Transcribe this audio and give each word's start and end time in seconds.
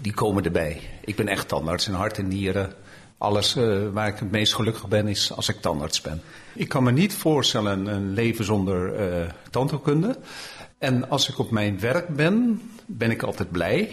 die 0.00 0.14
komen 0.14 0.44
erbij. 0.44 0.80
Ik 1.04 1.16
ben 1.16 1.28
echt 1.28 1.48
tandarts 1.48 1.88
in 1.88 1.94
hart 1.94 2.18
en 2.18 2.28
nieren. 2.28 2.72
Alles 3.18 3.54
waar 3.92 4.08
ik 4.08 4.18
het 4.18 4.30
meest 4.30 4.54
gelukkig 4.54 4.88
ben 4.88 5.08
is 5.08 5.32
als 5.32 5.48
ik 5.48 5.60
tandarts 5.60 6.00
ben. 6.00 6.22
Ik 6.54 6.68
kan 6.68 6.82
me 6.82 6.92
niet 6.92 7.14
voorstellen 7.14 7.86
een 7.86 8.12
leven 8.12 8.44
zonder 8.44 8.94
tandheelkunde. 9.50 10.18
En 10.78 11.08
als 11.10 11.28
ik 11.28 11.38
op 11.38 11.50
mijn 11.50 11.80
werk 11.80 12.08
ben, 12.08 12.62
ben 12.86 13.10
ik 13.10 13.22
altijd 13.22 13.50
blij. 13.50 13.90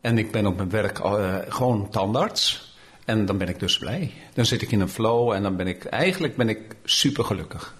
En 0.00 0.18
ik 0.18 0.30
ben 0.30 0.46
op 0.46 0.56
mijn 0.56 0.70
werk 0.70 1.00
gewoon 1.48 1.90
tandarts. 1.90 2.70
En 3.04 3.26
dan 3.26 3.38
ben 3.38 3.48
ik 3.48 3.60
dus 3.60 3.78
blij. 3.78 4.12
Dan 4.34 4.46
zit 4.46 4.62
ik 4.62 4.72
in 4.72 4.80
een 4.80 4.88
flow 4.88 5.32
en 5.32 5.42
dan 5.42 5.56
ben 5.56 5.66
ik 5.66 5.84
eigenlijk 5.84 6.36
ben 6.36 6.48
ik 6.48 6.76
super 6.84 7.24
gelukkig. 7.24 7.74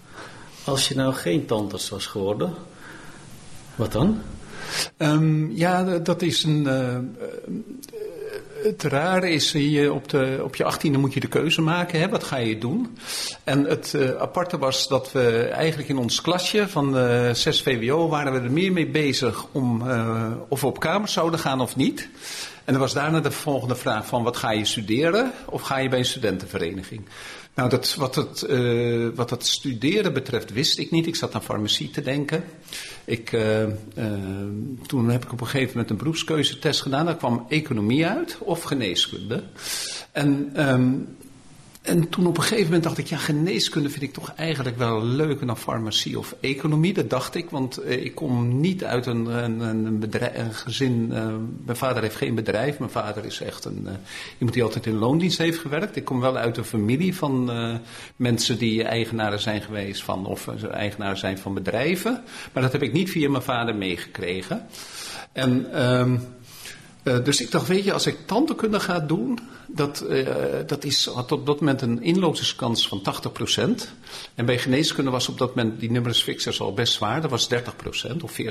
Als 0.65 0.89
je 0.89 0.95
nou 0.95 1.15
geen 1.15 1.47
tandarts 1.47 1.89
was 1.89 2.06
geworden, 2.06 2.55
wat 3.75 3.93
dan? 3.93 4.20
Um, 4.99 5.51
ja, 5.55 5.99
dat 5.99 6.23
is 6.23 6.45
een. 6.45 6.63
Uh, 6.63 6.97
het 8.63 8.83
rare 8.83 9.31
is, 9.31 9.53
je 9.53 9.93
op, 9.93 10.09
de, 10.09 10.41
op 10.45 10.57
je 10.57 10.65
achttiende 10.65 10.99
moet 10.99 11.15
je 11.15 11.21
de 11.21 11.29
keuze 11.29 11.61
maken. 11.61 12.01
Hè? 12.01 12.09
Wat 12.09 12.25
ga 12.25 12.37
je 12.37 12.59
doen? 12.59 12.99
En 13.45 13.65
het 13.65 13.93
uh, 13.97 14.11
aparte 14.11 14.59
was 14.59 14.89
dat 14.89 15.13
we 15.13 15.49
eigenlijk 15.53 15.89
in 15.89 15.99
ons 15.99 16.21
klasje 16.21 16.69
van 16.69 16.97
uh, 16.97 17.33
6 17.33 17.63
VWO 17.63 18.09
waren 18.09 18.33
we 18.33 18.39
er 18.39 18.53
meer 18.53 18.73
mee 18.73 18.89
bezig 18.89 19.47
om 19.53 19.83
of 20.49 20.61
we 20.61 20.67
op 20.67 20.81
kamers 20.81 21.13
zouden 21.13 21.41
gaan 21.41 21.61
of 21.61 21.77
niet. 21.77 22.09
En 22.65 22.75
er 22.75 22.81
was 22.81 22.93
daarna 22.93 23.21
de 23.21 23.31
volgende 23.31 23.77
vraag 23.77 24.07
van 24.07 24.23
wat 24.23 24.37
ga 24.37 24.53
je 24.53 24.65
studeren 24.65 25.33
of 25.47 25.63
ga 25.63 25.79
je 25.79 25.89
bij 25.89 25.99
een 25.99 26.05
studentenvereniging? 26.05 27.03
Nou, 27.55 27.69
dat, 27.69 27.95
wat, 27.95 28.15
het, 28.15 28.45
uh, 28.49 29.09
wat 29.15 29.31
het 29.31 29.47
studeren 29.47 30.13
betreft 30.13 30.53
wist 30.53 30.79
ik 30.79 30.91
niet. 30.91 31.07
Ik 31.07 31.17
zat 31.17 31.35
aan 31.35 31.43
farmacie 31.43 31.91
te 31.91 32.03
denken. 32.03 32.45
Ik, 33.05 33.33
uh, 33.33 33.63
uh, 33.63 33.69
toen 34.87 35.09
heb 35.09 35.25
ik 35.25 35.33
op 35.33 35.41
een 35.41 35.47
gegeven 35.47 35.71
moment 35.73 35.91
een 35.91 35.97
beroepskeuzetest 35.97 36.83
gedaan. 36.83 37.05
Daar 37.05 37.17
kwam 37.17 37.47
economie 37.49 38.07
uit 38.07 38.37
of 38.39 38.63
geneeskunde. 38.63 39.43
En 40.13 40.53
um, 40.71 41.17
en 41.83 42.08
toen 42.08 42.27
op 42.27 42.36
een 42.36 42.42
gegeven 42.42 42.64
moment 42.64 42.83
dacht 42.83 42.98
ik, 42.98 43.06
ja, 43.06 43.16
geneeskunde 43.16 43.91
vind 43.91 44.02
ik 44.02 44.12
toch 44.12 44.33
eigenlijk 44.36 44.77
wel 44.77 45.05
leuker 45.05 45.47
dan 45.47 45.56
farmacie 45.56 46.19
of 46.19 46.34
economie. 46.41 46.93
Dat 46.93 47.10
dacht 47.10 47.34
ik, 47.34 47.50
want 47.50 47.84
uh, 47.84 48.04
ik 48.04 48.15
kom 48.15 48.60
niet 48.60 48.84
uit 48.84 49.06
een, 49.06 49.26
een, 49.26 49.60
een, 49.60 49.98
bedrijf, 49.98 50.38
een 50.38 50.54
gezin. 50.54 51.09
Uh, 51.12 51.26
mijn 51.65 51.76
vader 51.76 52.03
heeft 52.03 52.16
geen 52.16 52.34
bedrijf. 52.34 52.78
Mijn 52.78 52.91
vader 52.91 53.25
is 53.25 53.41
echt 53.41 53.65
een, 53.65 53.82
uh, 53.84 53.92
iemand 54.32 54.53
die 54.53 54.62
altijd 54.62 54.87
in 54.87 54.98
loondienst 54.98 55.38
heeft 55.38 55.59
gewerkt. 55.59 55.97
Ik 55.97 56.04
kom 56.04 56.21
wel 56.21 56.37
uit 56.37 56.56
een 56.56 56.65
familie 56.65 57.16
van 57.16 57.50
mensen 58.16 58.59
die 58.59 58.84
eigenaren 58.84 59.41
zijn 59.41 59.62
geweest 59.62 60.03
van, 60.03 60.26
of 60.26 60.48
eigenaren 60.48 61.19
zijn 61.19 61.38
van 61.38 61.54
bedrijven. 61.54 62.22
Maar 62.53 62.62
dat 62.62 62.72
heb 62.72 62.82
ik 62.82 62.92
niet 62.92 63.10
via 63.10 63.31
mijn 63.31 63.42
vader 63.42 63.75
meegekregen. 63.75 64.66
En... 65.32 65.66
Uh, 67.03 67.25
dus 67.25 67.41
ik 67.41 67.51
dacht, 67.51 67.69
weet 67.69 67.85
je, 67.85 67.93
als 67.93 68.07
ik 68.07 68.17
tandheelkunde 68.27 68.81
ga 68.81 69.01
doen, 69.01 69.39
dat, 69.67 70.05
uh, 70.09 70.29
dat 70.67 70.85
is, 70.85 71.07
had 71.07 71.33
op 71.33 71.47
dat 71.47 71.61
moment 71.61 71.83
een 71.83 72.03
inloopskans 72.03 72.89
van 72.89 73.03
80%. 73.59 73.63
En 74.35 74.47
bij 74.47 74.59
geneeskunde 74.59 75.11
was 75.11 75.29
op 75.29 75.39
dat 75.39 75.55
moment 75.55 75.81
die 75.81 75.91
numerus 75.91 76.23
fixers 76.23 76.61
al 76.61 76.75
best 76.75 76.93
zwaar. 76.93 77.21
Dat 77.21 77.31
was 77.31 77.49
30% 77.49 77.57
of 78.23 78.39
40%. 78.41 78.45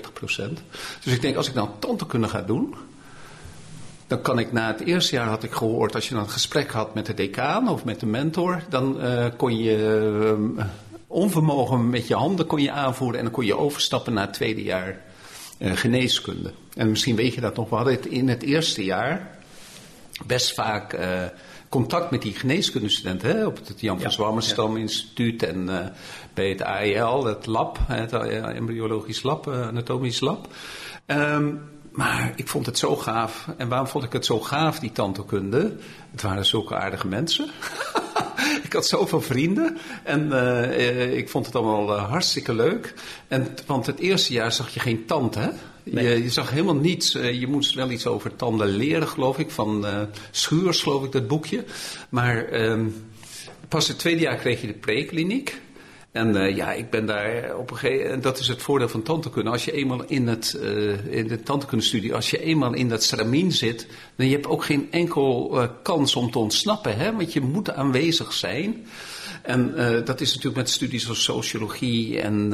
Dus 1.04 1.14
ik 1.14 1.22
denk, 1.22 1.36
als 1.36 1.48
ik 1.48 1.54
nou 1.54 1.70
tandheelkunde 1.80 2.28
ga 2.28 2.42
doen, 2.42 2.76
dan 4.08 4.22
kan 4.22 4.40
ik 4.40 4.52
na 4.52 4.68
het 4.68 4.80
eerste 4.80 5.16
jaar 5.16 5.28
had 5.28 5.44
ik 5.44 5.52
gehoord, 5.52 5.96
als 5.96 6.08
je 6.08 6.14
dan 6.14 6.24
een 6.24 6.30
gesprek 6.30 6.72
had 6.72 6.94
met 6.94 7.06
de 7.06 7.14
decaan 7.14 7.70
of 7.70 7.86
met 7.86 8.00
de 8.00 8.06
mentor, 8.06 8.64
dan 8.70 9.06
uh, 9.06 9.26
kon 9.38 9.58
je 9.58 10.70
onvermogen 11.12 11.90
met 11.90 12.08
je 12.08 12.16
handen 12.16 12.46
kon 12.46 12.62
je 12.62 12.72
aanvoeren 12.72 13.18
en 13.18 13.24
dan 13.24 13.34
kon 13.34 13.46
je 13.46 13.58
overstappen 13.58 14.14
naar 14.14 14.26
het 14.26 14.34
tweede 14.34 14.64
jaar 14.64 15.02
geneeskunde. 15.62 16.52
En 16.76 16.90
misschien 16.90 17.16
weet 17.16 17.34
je 17.34 17.42
dat 17.42 17.56
nog, 17.56 17.70
we 17.70 17.76
hadden 17.76 18.12
in 18.12 18.30
het 18.30 18.44
eerste 18.44 18.84
jaar 18.84 19.38
best 20.26 20.54
vaak 20.54 20.94
uh, 20.94 21.24
contact 21.70 22.12
met 22.12 22.22
die 22.22 22.34
geneeskundestudenten 22.34 23.30
hè, 23.30 23.46
op 23.46 23.58
het 23.68 23.82
Jan 23.82 24.02
van 24.02 24.12
Zwammerstam 24.12 24.76
ja. 24.76 24.82
Instituut 24.82 25.44
en 25.44 25.68
uh, 25.70 25.80
bij 26.34 26.50
het 26.50 26.62
AEL, 26.62 27.26
het 27.26 27.46
lab, 27.46 27.80
het 27.88 28.14
embryologisch 28.14 29.24
lab, 29.24 29.48
anatomisch 29.48 30.20
lab. 30.20 30.48
Um, 31.06 31.62
maar 31.92 32.34
ik 32.36 32.48
vond 32.48 32.66
het 32.66 32.78
zo 32.78 32.96
gaaf. 32.96 33.48
En 33.58 33.68
waarom 33.68 33.88
vond 33.88 34.04
ik 34.04 34.14
het 34.14 34.26
zo 34.26 34.40
gaaf, 34.40 34.80
die 34.80 34.92
tandheelkunde? 34.92 35.76
Het 36.12 36.22
waren 36.22 36.46
zulke 36.46 36.76
aardige 36.76 37.08
mensen. 37.08 37.50
ik 38.72 38.78
had 38.78 38.88
zoveel 38.88 39.22
vrienden 39.22 39.78
en 40.04 40.28
uh, 40.28 41.18
ik 41.18 41.30
vond 41.30 41.46
het 41.46 41.56
allemaal 41.56 41.96
uh, 41.96 42.10
hartstikke 42.10 42.54
leuk. 42.54 42.94
En, 43.28 43.48
want 43.66 43.86
het 43.86 44.00
eerste 44.00 44.34
jaar 44.34 44.52
zag 44.52 44.74
je 44.74 44.80
geen 44.80 45.06
tand, 45.06 45.36
hè? 45.36 45.50
Nee. 45.84 46.08
Je, 46.08 46.24
je, 46.24 46.30
zag 46.30 46.50
helemaal 46.50 46.76
niets. 46.76 47.12
Je 47.12 47.48
moest 47.48 47.74
wel 47.74 47.92
iets 47.92 48.08
over 48.08 48.36
tanden 48.36 48.68
leren, 48.68 49.08
geloof 49.08 49.40
ik. 49.40 49.52
Van 49.52 49.86
Schuurs, 50.32 50.82
geloof 50.82 51.04
ik, 51.04 51.12
dat 51.12 51.28
boekje. 51.28 51.64
Maar 52.10 52.46
ehm, 52.46 52.86
pas 53.68 53.88
het 53.88 54.00
tweede 54.00 54.22
jaar 54.22 54.38
kreeg 54.38 54.62
je 54.62 54.68
de 54.68 54.74
prekliniek. 54.74 55.62
En 56.12 56.36
uh, 56.36 56.56
ja, 56.56 56.74
ik 56.74 56.90
ben 56.90 57.06
daar 57.06 57.56
op 57.58 57.72
een 57.72 57.78
gegeven 57.78 58.04
moment, 58.04 58.24
dat 58.24 58.40
is 58.40 58.48
het 58.48 58.62
voordeel 58.62 58.90
van 58.90 59.02
tandheelkunde. 59.02 59.50
Als 59.50 59.66
je 59.66 59.72
eenmaal 59.72 60.04
in, 60.08 60.28
het, 60.28 60.58
uh, 60.62 61.16
in 61.16 61.28
de 61.28 61.44
tandheelkundestudie, 61.44 62.16
als 62.16 62.30
je 62.30 62.42
eenmaal 62.42 62.74
in 62.74 62.90
dat 62.90 63.04
stramien 63.04 63.52
zit, 63.52 63.88
dan 64.16 64.26
je 64.26 64.34
hebt 64.34 64.48
ook 64.48 64.64
geen 64.64 64.88
enkel 64.92 65.50
uh, 65.54 65.68
kans 65.84 66.16
om 66.16 66.32
te 66.32 66.40
ontsnappen, 66.40 66.98
hè? 66.98 67.16
want 67.16 67.34
je 67.34 67.42
moet 67.42 67.72
aanwezig 67.72 68.34
zijn. 68.34 68.86
En 69.42 69.74
dat 70.06 70.22
is 70.22 70.30
natuurlijk 70.30 70.56
met 70.56 70.70
studies 70.70 71.10
als 71.10 71.24
sociologie 71.24 72.20
en 72.20 72.54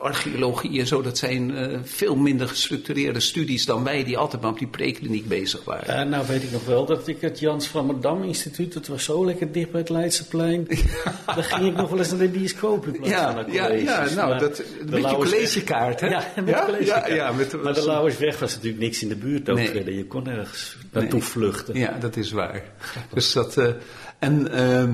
archeologie 0.00 0.80
en 0.80 0.86
zo. 0.86 1.02
Dat 1.02 1.18
zijn 1.18 1.52
veel 1.84 2.16
minder 2.16 2.48
gestructureerde 2.48 3.20
studies 3.20 3.64
dan 3.64 3.84
wij 3.84 4.04
die 4.04 4.18
altijd 4.18 4.42
maar 4.42 4.50
op 4.50 4.58
die 4.58 4.68
prekliniek 4.68 5.28
bezig 5.28 5.64
waren. 5.64 5.94
Ja, 5.94 6.04
nou 6.04 6.26
weet 6.26 6.42
ik 6.42 6.52
nog 6.52 6.64
wel 6.64 6.86
dat 6.86 7.08
ik 7.08 7.20
het 7.20 7.38
Jans 7.38 7.66
van 7.66 8.00
Dam 8.00 8.22
Instituut, 8.22 8.72
dat 8.72 8.86
was 8.86 9.04
zo 9.04 9.24
lekker 9.24 9.52
dicht 9.52 9.70
bij 9.70 9.80
het 9.80 9.88
Leidseplein. 9.88 10.66
Daar 11.26 11.44
ging 11.44 11.66
ik 11.66 11.76
nog 11.76 11.90
wel 11.90 11.98
eens 11.98 12.10
naar 12.10 12.21
de 12.22 12.28
bioscoop 12.28 12.86
in 12.86 12.92
plaats 12.92 13.10
ja, 13.10 13.32
van 13.32 13.52
ja, 13.52 13.68
ja, 13.68 14.14
nou, 14.14 14.28
maar 14.28 14.38
dat, 14.38 14.62
met 14.90 15.10
je 15.10 15.14
collegekaart, 15.14 16.00
hè? 16.00 16.06
Ja, 16.06 16.24
met 16.36 16.48
ja? 16.48 16.64
collegekaart. 16.64 17.08
Ja, 17.08 17.14
ja, 17.14 17.32
met, 17.32 17.62
maar 17.62 17.74
de 17.74 17.84
Lauwersweg 17.84 18.38
was 18.38 18.54
natuurlijk 18.54 18.82
niks 18.82 19.02
in 19.02 19.08
de 19.08 19.16
buurt 19.16 19.50
ook 19.50 19.56
nee. 19.56 19.68
verder. 19.68 19.94
Je 19.94 20.06
kon 20.06 20.28
ergens 20.28 20.76
naartoe 20.92 21.18
nee. 21.18 21.28
vluchten. 21.28 21.78
Ja, 21.78 21.96
dat 22.00 22.16
is 22.16 22.30
waar. 22.30 22.62
Dus 23.14 23.32
dat, 23.32 23.56
uh, 23.56 23.68
en... 24.18 24.48
Uh, 24.54 24.84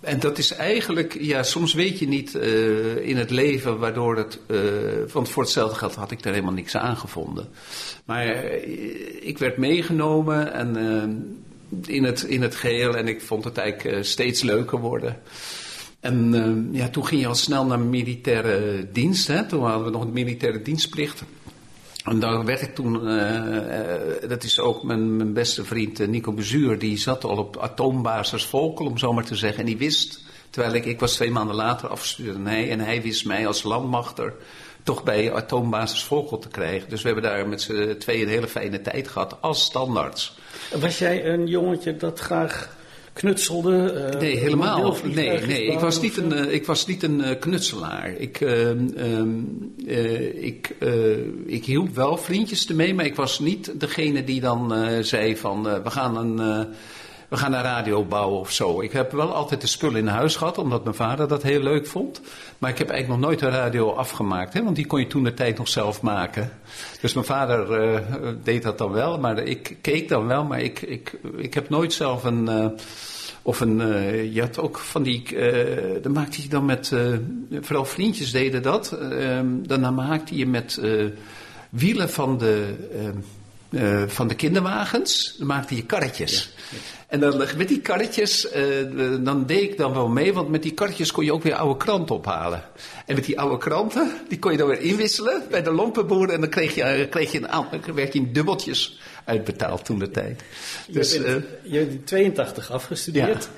en 0.00 0.20
dat 0.20 0.38
is 0.38 0.52
eigenlijk, 0.52 1.16
ja, 1.20 1.42
soms 1.42 1.74
weet 1.74 1.98
je 1.98 2.08
niet 2.08 2.34
uh, 2.34 2.96
in 2.96 3.16
het 3.16 3.30
leven 3.30 3.78
waardoor 3.78 4.16
het. 4.16 4.38
Uh, 4.46 4.60
want 5.12 5.28
voor 5.28 5.42
hetzelfde 5.42 5.76
geld 5.76 5.94
had 5.94 6.10
ik 6.10 6.22
daar 6.22 6.32
helemaal 6.32 6.54
niks 6.54 6.76
aan 6.76 6.96
gevonden. 6.96 7.48
Maar 8.04 8.26
uh, 8.26 9.26
ik 9.26 9.38
werd 9.38 9.56
meegenomen 9.56 10.52
en, 10.52 10.76
in, 11.86 12.04
het, 12.04 12.22
in 12.22 12.42
het 12.42 12.54
geheel 12.54 12.96
en 12.96 13.08
ik 13.08 13.20
vond 13.20 13.44
het 13.44 13.58
eigenlijk 13.58 14.04
steeds 14.04 14.42
leuker 14.42 14.78
worden. 14.78 15.16
En 16.06 16.68
ja, 16.72 16.88
toen 16.88 17.06
ging 17.06 17.20
je 17.20 17.26
al 17.26 17.34
snel 17.34 17.66
naar 17.66 17.80
militaire 17.80 18.88
dienst. 18.92 19.26
Hè? 19.26 19.46
Toen 19.46 19.64
hadden 19.64 19.84
we 19.84 19.90
nog 19.90 20.02
een 20.02 20.12
militaire 20.12 20.62
dienstplicht. 20.62 21.22
En 22.04 22.20
daar 22.20 22.44
werd 22.44 22.62
ik 22.62 22.74
toen, 22.74 23.08
uh, 23.08 23.34
uh, 24.22 24.28
dat 24.28 24.44
is 24.44 24.60
ook 24.60 24.82
mijn, 24.82 25.16
mijn 25.16 25.32
beste 25.32 25.64
vriend 25.64 26.00
uh, 26.00 26.08
Nico 26.08 26.32
Bezuur, 26.32 26.78
die 26.78 26.98
zat 26.98 27.24
al 27.24 27.36
op 27.36 27.56
atoombasis 27.56 28.44
Volkel, 28.44 28.86
om 28.86 28.98
zo 28.98 29.12
maar 29.12 29.24
te 29.24 29.34
zeggen. 29.34 29.60
En 29.60 29.66
die 29.66 29.76
wist, 29.76 30.20
terwijl 30.50 30.74
ik, 30.74 30.84
ik 30.84 31.00
was 31.00 31.14
twee 31.14 31.30
maanden 31.30 31.56
later 31.56 31.88
afgestuurd 31.88 32.36
en 32.36 32.46
hij, 32.46 32.70
en 32.70 32.80
hij 32.80 33.02
wist 33.02 33.24
mij 33.24 33.46
als 33.46 33.62
landmachter 33.62 34.34
toch 34.82 35.02
bij 35.02 35.32
atoombasis 35.32 36.02
Volkel 36.02 36.38
te 36.38 36.48
krijgen. 36.48 36.88
Dus 36.88 37.02
we 37.02 37.06
hebben 37.08 37.30
daar 37.30 37.48
met 37.48 37.62
z'n 37.62 37.96
tweeën 37.98 38.22
een 38.22 38.28
hele 38.28 38.48
fijne 38.48 38.80
tijd 38.80 39.08
gehad 39.08 39.36
als 39.40 39.64
standaards. 39.64 40.34
Was 40.80 40.98
jij 40.98 41.26
een 41.26 41.46
jongetje 41.46 41.96
dat 41.96 42.20
graag 42.20 42.76
knutselde? 43.16 44.08
Uh, 44.12 44.20
nee, 44.20 44.36
helemaal. 44.36 44.96
Nee, 45.04 45.40
nee. 45.40 45.66
Ik 45.66 45.78
was 45.78 46.00
niet 46.00 46.16
een, 46.16 46.32
uh, 46.32 46.52
ik 46.52 46.66
was 46.66 46.86
niet 46.86 47.02
een 47.02 47.18
uh, 47.18 47.30
knutselaar. 47.40 48.14
Ik, 48.18 48.40
ehm, 48.40 49.40
ik, 50.34 50.74
ik 51.46 51.64
hielp 51.64 51.94
wel 51.94 52.16
vriendjes 52.16 52.68
ermee, 52.68 52.94
maar 52.94 53.04
ik 53.04 53.14
was 53.14 53.38
niet 53.38 53.80
degene 53.80 54.24
die 54.24 54.40
dan 54.40 54.74
zei 55.04 55.36
van 55.36 55.62
we 55.62 55.90
gaan 55.90 56.16
een 56.16 56.66
we 57.28 57.36
gaan 57.36 57.52
een 57.52 57.62
radio 57.62 58.04
bouwen 58.04 58.40
of 58.40 58.52
zo. 58.52 58.80
Ik 58.80 58.92
heb 58.92 59.12
wel 59.12 59.34
altijd 59.34 59.60
de 59.60 59.66
spullen 59.66 60.00
in 60.00 60.06
huis 60.06 60.36
gehad, 60.36 60.58
omdat 60.58 60.84
mijn 60.84 60.96
vader 60.96 61.28
dat 61.28 61.42
heel 61.42 61.60
leuk 61.60 61.86
vond. 61.86 62.20
Maar 62.58 62.70
ik 62.70 62.78
heb 62.78 62.88
eigenlijk 62.90 63.20
nog 63.20 63.30
nooit 63.30 63.42
een 63.42 63.58
radio 63.58 63.92
afgemaakt, 63.92 64.52
hè, 64.52 64.62
want 64.64 64.76
die 64.76 64.86
kon 64.86 65.00
je 65.00 65.06
toen 65.06 65.24
de 65.24 65.34
tijd 65.34 65.58
nog 65.58 65.68
zelf 65.68 66.02
maken. 66.02 66.50
Dus 67.00 67.14
mijn 67.14 67.26
vader 67.26 67.90
uh, 67.92 68.00
deed 68.42 68.62
dat 68.62 68.78
dan 68.78 68.92
wel, 68.92 69.18
maar 69.18 69.38
ik 69.38 69.76
keek 69.80 70.08
dan 70.08 70.26
wel, 70.26 70.44
maar 70.44 70.60
ik, 70.60 70.80
ik, 70.82 71.18
ik 71.36 71.54
heb 71.54 71.68
nooit 71.68 71.92
zelf 71.92 72.24
een. 72.24 72.50
Uh, 72.50 72.66
of 73.42 73.60
een, 73.60 73.80
uh, 73.80 74.34
je 74.34 74.40
had 74.40 74.58
ook 74.58 74.78
van 74.78 75.02
die, 75.02 75.36
dan 76.02 76.12
maakte 76.12 76.42
je 76.42 76.48
dan 76.48 76.64
met, 76.64 76.92
vooral 77.60 77.84
vriendjes 77.84 78.32
deden 78.32 78.62
dat. 78.62 78.98
dan 79.62 79.94
maakte 79.94 80.36
je 80.36 80.46
met 80.46 80.80
wielen 81.70 82.10
van 82.10 82.38
de, 82.38 82.74
van 84.06 84.28
de 84.28 84.34
kinderwagens, 84.34 85.34
dan 85.38 85.46
maakte 85.46 85.76
je 85.76 85.82
karretjes. 85.82 86.50
Ja. 86.70 86.78
En 87.06 87.20
dan 87.20 87.36
met 87.56 87.68
die 87.68 87.80
karretjes, 87.80 88.46
uh, 88.56 89.24
dan 89.24 89.46
deed 89.46 89.62
ik 89.62 89.76
dan 89.76 89.92
wel 89.92 90.08
mee, 90.08 90.32
want 90.32 90.48
met 90.48 90.62
die 90.62 90.72
karretjes 90.72 91.12
kon 91.12 91.24
je 91.24 91.32
ook 91.32 91.42
weer 91.42 91.54
oude 91.54 91.76
kranten 91.76 92.16
ophalen. 92.16 92.62
En 93.06 93.14
met 93.14 93.24
die 93.24 93.40
oude 93.40 93.58
kranten, 93.58 94.12
die 94.28 94.38
kon 94.38 94.52
je 94.52 94.58
dan 94.58 94.68
weer 94.68 94.80
inwisselen 94.80 95.42
bij 95.50 95.62
de 95.62 95.70
lompenboer. 95.70 96.28
En 96.30 96.40
dan 96.40 96.48
kreeg 96.48 96.74
je, 96.74 97.06
kreeg 97.10 97.32
je 97.32 97.40
een, 97.48 97.94
werd 97.94 98.12
je 98.12 98.18
in 98.18 98.32
dubbeltjes 98.32 99.00
uitbetaald 99.24 99.84
toen 99.84 99.98
de 99.98 100.10
tijd. 100.10 100.42
Dus, 100.88 101.12
je, 101.12 101.20
bent, 101.20 101.44
uh, 101.44 101.72
je 101.72 101.78
hebt 101.78 101.92
in 101.92 102.04
82 102.04 102.70
afgestudeerd. 102.70 103.48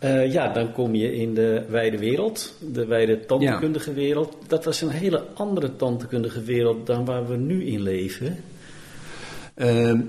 Ja. 0.00 0.20
ja, 0.20 0.52
dan 0.52 0.72
kom 0.72 0.94
je 0.94 1.14
in 1.14 1.34
de 1.34 1.64
wijde 1.68 1.98
wereld, 1.98 2.54
de 2.60 2.86
wijde 2.86 3.26
tandheelkundige 3.26 3.92
wereld. 3.92 4.36
Dat 4.46 4.64
was 4.64 4.80
een 4.80 4.90
hele 4.90 5.24
andere 5.34 5.76
tandheelkundige 5.76 6.42
wereld 6.42 6.86
dan 6.86 7.04
waar 7.04 7.28
we 7.28 7.36
nu 7.36 7.64
in 7.64 7.82
leven. 7.82 8.44
Uh, 9.58 10.00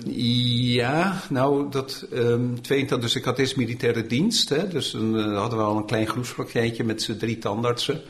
ja, 0.76 1.22
nou, 1.30 1.70
dat 1.70 2.06
um, 2.14 2.62
22, 2.62 3.00
dus 3.00 3.16
ik 3.16 3.24
had 3.24 3.40
eerst 3.40 3.56
militaire 3.56 4.08
dienst. 4.08 4.50
Hè, 4.50 4.68
dus 4.68 4.92
dan 4.92 5.16
uh, 5.16 5.38
hadden 5.38 5.60
we 5.60 5.66
al 5.66 5.78
een 5.78 5.86
klein 5.86 6.08
groepspraktijkje 6.08 6.84
met 6.84 7.02
z'n 7.02 7.18
drie 7.18 7.38
tandartsen. 7.38 8.02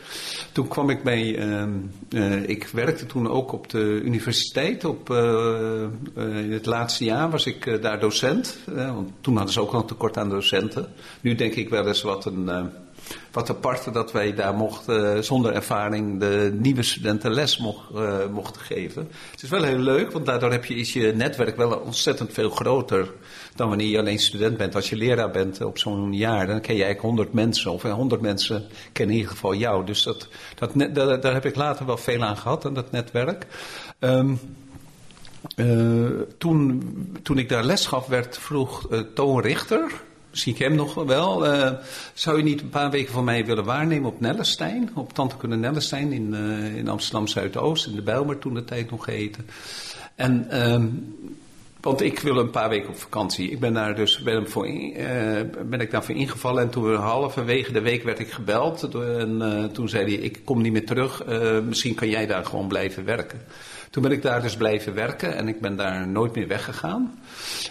Toen 0.51 0.67
kwam 0.67 0.89
ik 0.89 1.03
bij, 1.03 1.51
um, 1.59 1.91
uh, 2.09 2.49
ik 2.49 2.67
werkte 2.67 3.05
toen 3.05 3.29
ook 3.29 3.51
op 3.51 3.69
de 3.69 4.01
universiteit. 4.03 4.85
Op, 4.85 5.09
uh, 5.09 5.83
in 6.15 6.51
het 6.51 6.65
laatste 6.65 7.03
jaar 7.03 7.29
was 7.29 7.45
ik 7.45 7.81
daar 7.81 7.99
docent. 7.99 8.57
want 8.65 9.11
toen 9.21 9.35
hadden 9.35 9.53
ze 9.53 9.61
ook 9.61 9.73
al 9.73 9.85
tekort 9.85 10.17
aan 10.17 10.29
docenten. 10.29 10.87
Nu 11.21 11.35
denk 11.35 11.55
ik 11.55 11.69
wel 11.69 11.87
eens 11.87 12.01
wat 12.01 12.25
een 12.25 12.49
wat 13.31 13.49
apart 13.49 13.93
dat 13.93 14.11
wij 14.11 14.33
daar 14.33 14.53
mochten, 14.53 15.15
eh, 15.15 15.21
zonder 15.21 15.53
ervaring, 15.53 16.19
de 16.19 16.57
nieuwe 16.59 16.83
studenten 16.83 17.31
les 17.31 17.57
mocht, 17.57 17.91
uh, 17.95 18.25
mochten 18.31 18.61
geven. 18.61 19.07
Het 19.31 19.43
is 19.43 19.49
wel 19.49 19.63
heel 19.63 19.77
leuk, 19.77 20.11
want 20.11 20.25
daardoor 20.25 20.51
heb 20.51 20.65
je, 20.65 20.75
is 20.75 20.93
je 20.93 21.13
netwerk 21.15 21.57
wel 21.57 21.71
ontzettend 21.71 22.33
veel 22.33 22.49
groter 22.49 23.11
dan 23.55 23.69
wanneer 23.69 23.87
je 23.87 23.99
alleen 23.99 24.19
student 24.19 24.57
bent. 24.57 24.75
Als 24.75 24.89
je 24.89 24.95
leraar 24.95 25.31
bent 25.31 25.61
op 25.61 25.77
zo'n 25.77 26.13
jaar, 26.13 26.47
dan 26.47 26.61
ken 26.61 26.75
je 26.75 26.83
eigenlijk 26.83 27.01
honderd 27.01 27.33
mensen, 27.33 27.71
of 27.71 27.81
honderd 27.81 28.21
mensen 28.21 28.67
kennen 28.91 29.15
in 29.15 29.21
ieder 29.21 29.35
geval 29.35 29.53
jou. 29.53 29.85
Dus 29.85 30.03
dat, 30.03 30.27
dat 30.55 30.75
net, 30.75 30.95
daar, 30.95 31.21
daar, 31.21 31.33
heb 31.33 31.45
ik 31.45 31.55
later 31.55 31.85
wel 31.85 31.97
veel 31.97 32.23
aan 32.23 32.37
gehad, 32.37 32.65
aan 32.65 32.73
dat 32.73 32.91
netwerk. 32.91 33.47
Uh, 35.55 36.07
toen, 36.37 36.83
toen 37.23 37.37
ik 37.37 37.49
daar 37.49 37.63
les 37.63 37.85
gaf, 37.85 38.07
werd 38.07 38.37
vroeg 38.37 38.91
uh, 38.91 38.99
Toon 38.99 39.41
Richter 39.41 39.91
zie 40.31 40.53
ik 40.53 40.59
hem 40.59 40.75
nog 40.75 40.93
wel. 40.93 41.45
Uh, 41.45 41.71
zou 42.13 42.37
je 42.37 42.43
niet 42.43 42.61
een 42.61 42.69
paar 42.69 42.91
weken 42.91 43.13
voor 43.13 43.23
mij 43.23 43.45
willen 43.45 43.63
waarnemen 43.63 44.09
op 44.09 44.19
Nellestein? 44.19 44.89
Op 44.93 45.13
Tantekunde 45.13 45.55
Nellestein 45.55 46.11
in, 46.11 46.33
uh, 46.33 46.75
in 46.75 46.87
Amsterdam 46.87 47.27
Zuidoost, 47.27 47.87
in 47.87 47.95
de 47.95 48.01
Bijlmer 48.01 48.39
toen 48.39 48.53
de 48.53 48.65
tijd 48.65 48.91
nog 48.91 49.03
geheten. 49.03 49.45
En, 50.15 50.61
um, 50.71 51.15
want 51.81 52.01
ik 52.01 52.19
wil 52.19 52.37
een 52.37 52.49
paar 52.49 52.69
weken 52.69 52.89
op 52.89 52.97
vakantie. 52.97 53.51
Ik 53.51 53.59
ben 53.59 53.73
daar 53.73 53.95
dus 53.95 54.19
ben, 54.19 54.49
voor 54.49 54.67
uh, 54.67 54.95
ben 55.65 55.79
ik 55.79 55.91
daarvoor 55.91 56.15
ingevallen. 56.15 56.63
En 56.63 56.69
toen 56.69 56.95
halverwege 56.95 57.71
de 57.71 57.81
week 57.81 58.03
werd 58.03 58.19
ik 58.19 58.31
gebeld. 58.31 58.83
En 58.93 59.69
toen 59.73 59.89
zei 59.89 60.03
hij, 60.03 60.23
ik 60.23 60.39
kom 60.43 60.61
niet 60.61 60.71
meer 60.71 60.85
terug. 60.85 61.25
misschien 61.65 61.95
kan 61.95 62.09
jij 62.09 62.25
daar 62.25 62.45
gewoon 62.45 62.67
blijven 62.67 63.05
werken. 63.05 63.41
Toen 63.89 64.03
ben 64.03 64.11
ik 64.11 64.21
daar 64.21 64.41
dus 64.41 64.55
blijven 64.55 64.93
werken 64.93 65.35
en 65.35 65.47
ik 65.47 65.61
ben 65.61 65.75
daar 65.75 66.07
nooit 66.07 66.35
meer 66.35 66.47
weggegaan. 66.47 67.19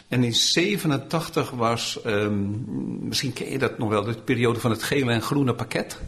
En 0.08 0.24
in 0.24 0.34
87 0.34 1.50
was, 1.50 1.98
um, 2.06 2.64
misschien 3.00 3.32
ken 3.32 3.50
je 3.50 3.58
dat 3.58 3.78
nog 3.78 3.88
wel, 3.88 4.04
de 4.04 4.14
periode 4.14 4.60
van 4.60 4.70
het 4.70 4.82
gele 4.82 5.12
en 5.12 5.22
groene 5.22 5.54
pakket. 5.54 5.98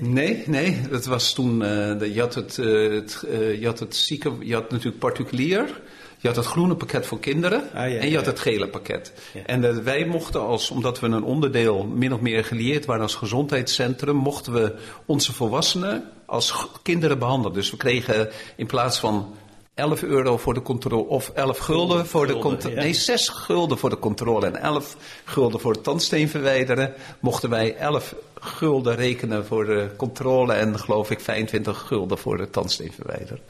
Nee. 0.00 0.42
nee, 0.46 0.80
dat 0.90 1.04
was 1.04 1.34
toen, 1.34 1.58
de, 1.58 2.10
je, 2.12 2.20
had 2.20 2.34
het, 2.34 2.58
uh, 2.58 2.94
het 2.94 3.24
uh, 3.28 3.60
je 3.60 3.66
had 3.66 3.78
het 3.78 3.96
zieke, 3.96 4.32
je 4.40 4.54
had 4.54 4.70
natuurlijk 4.70 4.98
particulier. 4.98 5.80
Je 6.24 6.30
had 6.30 6.38
het 6.38 6.46
groene 6.46 6.74
pakket 6.74 7.06
voor 7.06 7.18
kinderen 7.20 7.60
ah, 7.74 7.90
ja, 7.90 7.98
en 7.98 8.08
je 8.08 8.16
had 8.16 8.26
het 8.26 8.38
gele 8.38 8.68
pakket. 8.68 9.12
En 9.46 9.84
wij 9.84 10.04
mochten 10.04 10.40
als, 10.40 10.70
omdat 10.70 11.00
we 11.00 11.06
een 11.06 11.22
onderdeel 11.22 11.84
min 11.84 12.12
of 12.14 12.20
meer 12.20 12.44
gelieerd 12.44 12.84
waren 12.84 13.02
als 13.02 13.14
gezondheidscentrum, 13.14 14.16
mochten 14.16 14.52
we 14.52 14.74
onze 15.06 15.32
volwassenen 15.32 16.10
als 16.26 16.66
kinderen 16.82 17.18
behandelen. 17.18 17.52
Dus 17.52 17.70
we 17.70 17.76
kregen 17.76 18.30
in 18.56 18.66
plaats 18.66 18.98
van 18.98 19.34
11 19.74 20.02
euro 20.02 20.36
voor 20.36 20.54
de 20.54 20.62
controle 20.62 21.06
of 21.06 21.28
11 21.28 21.58
gulden 21.58 22.06
voor 22.06 22.26
de 22.26 22.38
controle. 22.38 22.76
Nee, 22.76 22.94
6 22.94 23.28
gulden 23.28 23.78
voor 23.78 23.90
de 23.90 23.98
controle 23.98 24.46
en 24.46 24.56
11 24.56 24.96
gulden 25.24 25.60
voor 25.60 25.72
het 25.72 25.84
tandsteen 25.84 26.28
verwijderen. 26.28 26.94
Mochten 27.20 27.50
wij 27.50 27.76
11 27.76 28.14
gulden 28.40 28.96
rekenen 28.96 29.46
voor 29.46 29.64
de 29.64 29.88
controle 29.96 30.52
en 30.52 30.78
geloof 30.78 31.10
ik 31.10 31.20
25 31.20 31.84
gulden 31.86 32.18
voor 32.18 32.36
de 32.36 32.50
tandsteen 32.50 32.92
verwijderen. 32.92 33.40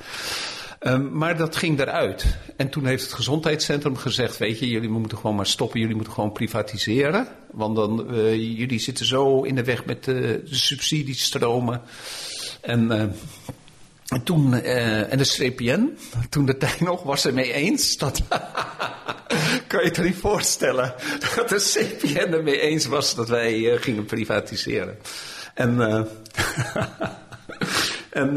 Um, 0.86 1.10
maar 1.12 1.36
dat 1.36 1.56
ging 1.56 1.80
eruit. 1.80 2.36
En 2.56 2.68
toen 2.68 2.86
heeft 2.86 3.02
het 3.02 3.12
gezondheidscentrum 3.12 3.96
gezegd: 3.96 4.38
Weet 4.38 4.58
je, 4.58 4.68
jullie 4.68 4.88
moeten 4.88 5.18
gewoon 5.18 5.36
maar 5.36 5.46
stoppen, 5.46 5.80
jullie 5.80 5.94
moeten 5.94 6.12
gewoon 6.12 6.32
privatiseren. 6.32 7.28
Want 7.50 7.76
dan, 7.76 8.14
uh, 8.14 8.34
jullie 8.34 8.78
zitten 8.78 9.06
zo 9.06 9.42
in 9.42 9.54
de 9.54 9.64
weg 9.64 9.84
met 9.84 10.04
de, 10.04 10.42
de 10.48 10.54
subsidiestromen. 10.54 11.80
En, 12.60 12.84
uh, 12.84 13.00
en 14.08 14.22
toen, 14.24 14.54
en 14.54 15.18
de 15.18 15.24
CPN, 15.24 15.98
toen 16.28 16.46
de 16.46 16.56
tijd 16.56 16.80
nog, 16.80 17.02
was 17.02 17.24
er 17.24 17.34
mee 17.34 17.52
eens. 17.52 17.96
Dat 17.96 18.22
kan 19.68 19.82
je 19.82 19.88
het 19.88 20.02
niet 20.02 20.16
voorstellen 20.16 20.94
dat 21.36 21.48
de 21.48 21.56
CPN 21.56 22.32
er 22.32 22.42
mee 22.42 22.60
eens 22.60 22.86
was 22.86 23.14
dat 23.14 23.28
wij 23.28 23.78
gingen 23.80 24.04
privatiseren. 24.04 24.98
En, 25.54 25.80
en 28.10 28.36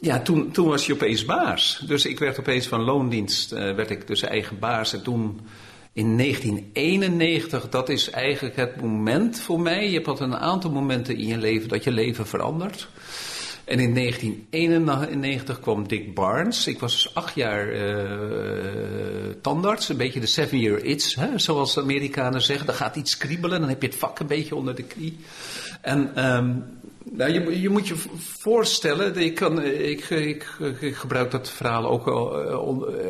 ja, 0.00 0.20
toen, 0.20 0.50
toen 0.50 0.68
was 0.68 0.86
je 0.86 0.92
opeens 0.92 1.24
baas. 1.24 1.82
Dus 1.86 2.06
ik 2.06 2.18
werd 2.18 2.38
opeens 2.38 2.66
van 2.66 2.80
loondienst, 2.80 3.52
uh, 3.52 3.58
werd 3.58 3.90
ik 3.90 4.06
dus 4.06 4.22
eigen 4.22 4.58
baas. 4.58 4.92
En 4.92 5.02
toen 5.02 5.40
in 5.92 6.18
1991, 6.18 7.68
dat 7.68 7.88
is 7.88 8.10
eigenlijk 8.10 8.56
het 8.56 8.80
moment 8.80 9.40
voor 9.40 9.60
mij. 9.60 9.88
Je 9.88 9.94
hebt 9.94 10.08
altijd 10.08 10.30
een 10.30 10.38
aantal 10.38 10.70
momenten 10.70 11.16
in 11.16 11.26
je 11.26 11.38
leven 11.38 11.68
dat 11.68 11.84
je 11.84 11.90
leven 11.90 12.26
verandert. 12.26 12.88
En 13.64 13.78
in 13.78 13.94
1991 13.94 15.60
kwam 15.60 15.88
Dick 15.88 16.14
Barnes. 16.14 16.66
Ik 16.66 16.78
was 16.78 16.92
dus 16.92 17.14
acht 17.14 17.34
jaar 17.34 17.74
uh, 17.74 18.10
tandarts, 19.42 19.88
een 19.88 19.96
beetje 19.96 20.20
de 20.20 20.26
seven 20.26 20.58
year 20.58 20.84
itch, 20.84 21.14
hè, 21.14 21.38
zoals 21.38 21.74
de 21.74 21.80
Amerikanen 21.80 22.42
zeggen. 22.42 22.66
Dan 22.66 22.74
gaat 22.74 22.96
iets 22.96 23.16
kriebelen, 23.16 23.60
dan 23.60 23.68
heb 23.68 23.82
je 23.82 23.88
het 23.88 23.96
vak 23.96 24.18
een 24.18 24.26
beetje 24.26 24.54
onder 24.54 24.74
de 24.74 24.82
knie. 24.82 25.18
En 25.80 26.26
um, 26.34 26.64
nou, 27.10 27.32
je, 27.32 27.60
je, 27.60 27.68
moet 27.68 27.88
je 27.88 27.96
voorstellen, 28.18 29.16
ik, 29.16 29.34
kan, 29.34 29.62
ik, 29.62 30.10
ik, 30.10 30.58
ik 30.80 30.94
gebruik 30.94 31.30
dat 31.30 31.50
verhaal 31.50 31.86
ook, 31.86 32.06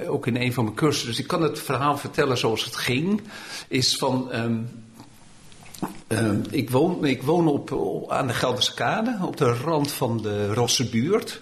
ook 0.08 0.26
in 0.26 0.36
een 0.36 0.52
van 0.52 0.64
mijn 0.64 0.76
cursussen. 0.76 1.08
Dus 1.08 1.18
ik 1.18 1.26
kan 1.26 1.42
het 1.42 1.58
verhaal 1.58 1.98
vertellen 1.98 2.38
zoals 2.38 2.64
het 2.64 2.76
ging. 2.76 3.20
Is 3.68 3.96
van, 3.96 4.28
um, 4.34 4.68
um, 6.08 6.42
ik, 6.50 6.70
woon, 6.70 7.04
ik 7.04 7.22
woon 7.22 7.48
op, 7.48 7.72
aan 8.08 8.26
de 8.26 8.32
Gelderse 8.32 8.74
Kade, 8.74 9.18
op 9.22 9.36
de 9.36 9.52
rand 9.52 9.92
van 9.92 10.22
de 10.22 10.54
Rosse 10.54 10.88
buurt. 10.88 11.40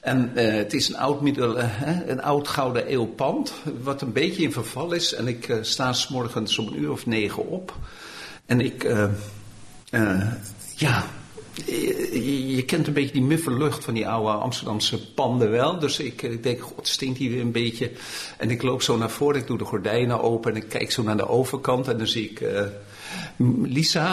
En 0.00 0.30
het 0.34 0.72
is 0.72 0.88
een 0.88 0.96
oud, 0.96 1.20
middel, 1.20 1.58
uh, 1.58 2.06
een 2.06 2.22
oud 2.22 2.48
gouden 2.48 2.86
eeuwpand, 2.86 3.52
wat 3.82 4.02
een 4.02 4.12
beetje 4.12 4.42
in 4.42 4.52
verval 4.52 4.92
is. 4.92 5.14
En 5.14 5.26
ik 5.26 5.58
sta 5.60 5.92
s 5.92 6.08
morgens 6.08 6.58
om 6.58 6.66
een 6.66 6.80
uur 6.80 6.90
of 6.90 7.06
negen 7.06 7.46
op. 7.46 7.74
En 8.46 8.60
ik, 8.60 8.82
ja, 10.76 11.06
je, 11.66 12.54
je, 12.56 12.64
kent 12.64 12.86
een 12.86 12.92
beetje 12.92 13.12
die 13.12 13.22
muffe 13.22 13.52
lucht 13.52 13.84
van 13.84 13.94
die 13.94 14.08
oude 14.08 14.30
Amsterdamse 14.30 15.12
panden 15.12 15.50
wel. 15.50 15.78
Dus 15.78 15.98
ik, 15.98 16.22
ik 16.22 16.42
denk, 16.42 16.60
god, 16.60 16.88
stinkt 16.88 17.18
hier 17.18 17.30
weer 17.30 17.40
een 17.40 17.52
beetje. 17.52 17.90
En 18.38 18.50
ik 18.50 18.62
loop 18.62 18.82
zo 18.82 18.96
naar 18.96 19.10
voren, 19.10 19.40
ik 19.40 19.46
doe 19.46 19.58
de 19.58 19.64
gordijnen 19.64 20.22
open 20.22 20.50
en 20.50 20.56
ik 20.56 20.68
kijk 20.68 20.90
zo 20.90 21.02
naar 21.02 21.16
de 21.16 21.28
overkant. 21.28 21.88
En 21.88 21.98
dan 21.98 22.06
zie 22.06 22.30
ik 22.30 22.40
uh, 22.40 22.62
Lisa, 23.62 24.06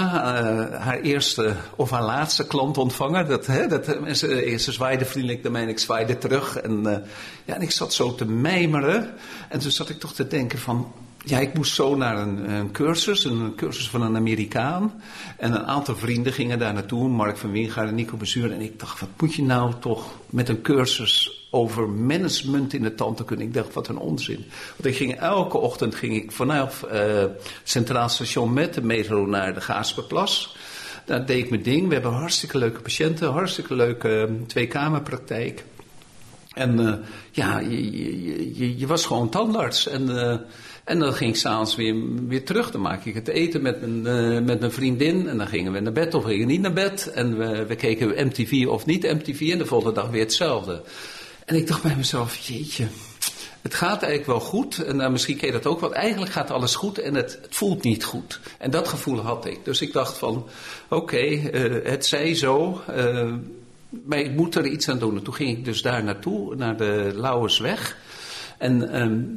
haar 0.80 1.00
eerste 1.00 1.56
of 1.76 1.90
haar 1.90 2.04
laatste 2.04 2.48
klant 2.48 2.78
ontvangen. 2.78 3.28
Dat, 3.28 3.46
hè, 3.46 3.68
dat, 3.68 3.86
ze, 4.12 4.56
ze 4.60 4.72
zwaaide 4.72 5.06
vriendelijk 5.06 5.44
naar 5.44 5.52
mij 5.52 5.62
en 5.62 5.70
ik 5.70 5.80
zwaaide 5.80 6.18
terug. 6.18 6.58
En, 6.58 6.82
ja, 7.46 7.56
en 7.56 7.62
ik 7.62 7.72
zat 7.72 7.94
zo 7.94 8.16
te 8.16 8.26
mijmeren. 8.26 9.14
En 9.50 9.60
toen 9.60 9.72
zat 9.72 9.90
ik 9.90 10.00
toch 10.00 10.14
te 10.14 10.28
denken 10.28 10.60
van 10.60 10.94
ja, 11.30 11.40
ik 11.40 11.54
moest 11.54 11.74
zo 11.74 11.96
naar 11.96 12.18
een, 12.18 12.72
cursus, 12.72 13.24
een 13.24 13.54
cursus 13.56 13.90
van 13.90 14.02
een 14.02 14.16
Amerikaan. 14.16 15.02
En 15.38 15.54
een 15.54 15.66
aantal 15.66 15.96
vrienden 15.96 16.34
gingen 16.34 16.60
daar 16.60 16.74
naartoe, 16.74 17.10
Mark 17.10 17.38
van 17.38 17.52
Wingaard 17.52 17.90
en 17.90 17.96
Nico 17.96 18.18
Bezuur. 18.18 18.52
En 18.52 18.62
ik 18.62 18.80
dacht, 18.80 19.00
wat 19.00 19.10
moet 19.18 19.34
je 19.34 19.44
nou 19.44 19.74
toch 19.80 20.12
met 20.30 20.50
een 20.50 20.62
cursus 20.62 21.48
over 21.52 21.90
management 21.90 22.74
in 22.74 22.82
de 22.82 22.96
tandheelkunde? 22.96 23.44
Ik 23.44 23.54
dacht, 23.54 23.74
wat 23.74 23.88
een 23.88 23.98
onzin. 23.98 24.46
Want 24.76 24.86
ik 24.86 24.96
ging 24.96 25.16
elke 25.16 25.58
ochtend 25.58 25.96
ging 25.96 26.16
ik 26.16 26.32
vanaf 26.32 26.86
uh, 26.94 27.24
Centraal 27.64 28.10
Station 28.10 28.54
met 28.54 28.74
de 28.74 28.82
metro 28.82 29.26
naar 29.26 29.54
de 29.54 29.62
Gaasperplas. 29.62 30.56
Daar 31.06 31.26
deed 31.26 31.44
ik 31.44 31.50
mijn 31.50 31.64
ding. 31.64 31.88
We 31.88 31.94
hebben 31.94 32.12
hartstikke 32.12 32.58
leuke 32.58 32.82
patiënten, 32.82 33.32
hartstikke 33.32 33.76
leuke 33.76 34.28
uh, 34.30 34.48
tweekamerpraktijk. 34.48 35.64
En 36.54 36.80
uh, 36.80 36.94
ja, 37.32 37.60
je, 37.60 37.92
je, 37.92 38.58
je, 38.58 38.78
je, 38.78 38.88
was 38.88 39.06
gewoon 39.06 39.30
tandarts. 39.30 39.88
En 39.88 40.10
en 40.88 41.00
dan 41.00 41.14
ging 41.14 41.30
ik 41.30 41.36
s'avonds 41.36 41.76
weer, 41.76 41.96
weer 42.28 42.46
terug. 42.46 42.72
Dan 42.72 42.82
maakte 42.82 43.10
ik 43.10 43.16
het 43.16 43.28
eten 43.28 43.62
met 43.62 43.82
mijn, 43.82 44.18
uh, 44.18 44.42
met 44.42 44.60
mijn 44.60 44.72
vriendin. 44.72 45.28
En 45.28 45.38
dan 45.38 45.48
gingen 45.48 45.72
we 45.72 45.80
naar 45.80 45.92
bed 45.92 46.14
of 46.14 46.24
gingen 46.24 46.48
niet 46.48 46.62
naar 46.62 46.74
bed. 46.74 47.12
En 47.12 47.38
we, 47.38 47.66
we 47.66 47.76
keken 47.76 48.28
MTV 48.28 48.66
of 48.68 48.86
niet 48.86 49.04
MTV. 49.04 49.52
En 49.52 49.58
de 49.58 49.66
volgende 49.66 49.94
dag 49.94 50.10
weer 50.10 50.22
hetzelfde. 50.22 50.82
En 51.46 51.56
ik 51.56 51.68
dacht 51.68 51.82
bij 51.82 51.96
mezelf, 51.96 52.36
jeetje, 52.36 52.88
het 53.62 53.74
gaat 53.74 54.04
eigenlijk 54.04 54.26
wel 54.26 54.40
goed. 54.40 54.84
En 54.84 55.00
uh, 55.00 55.10
misschien 55.10 55.38
ken 55.38 55.52
dat 55.52 55.66
ook 55.66 55.80
wel. 55.80 55.94
Eigenlijk 55.94 56.32
gaat 56.32 56.52
alles 56.52 56.76
goed 56.76 56.98
en 56.98 57.16
het, 57.16 57.40
het, 57.42 57.56
voelt 57.56 57.84
niet 57.84 58.04
goed. 58.04 58.40
En 58.58 58.72
dat 58.72 58.88
gevoel 58.88 59.20
had 59.20 59.46
ik. 59.46 59.66
Dus 59.66 59.82
ik 59.82 59.94
dacht 59.94 60.18
van, 60.18 60.48
oké, 60.90 61.26
uh, 61.26 61.86
het 61.86 62.06
zij 62.06 62.36
zo. 62.36 62.82
Uh, 62.98 63.34
maar 63.90 64.20
ik 64.20 64.32
moet 64.32 64.56
er 64.56 64.68
iets 64.68 64.90
aan 64.90 65.00
doen. 65.00 65.18
En 65.18 65.24
toen 65.24 65.34
ging 65.34 65.58
ik 65.58 65.66
dus 65.66 65.82
daar 65.82 66.04
naartoe, 66.04 66.56
naar 66.56 66.78
de 66.78 67.12
Lauwersweg. 67.16 67.98
En 68.58 68.78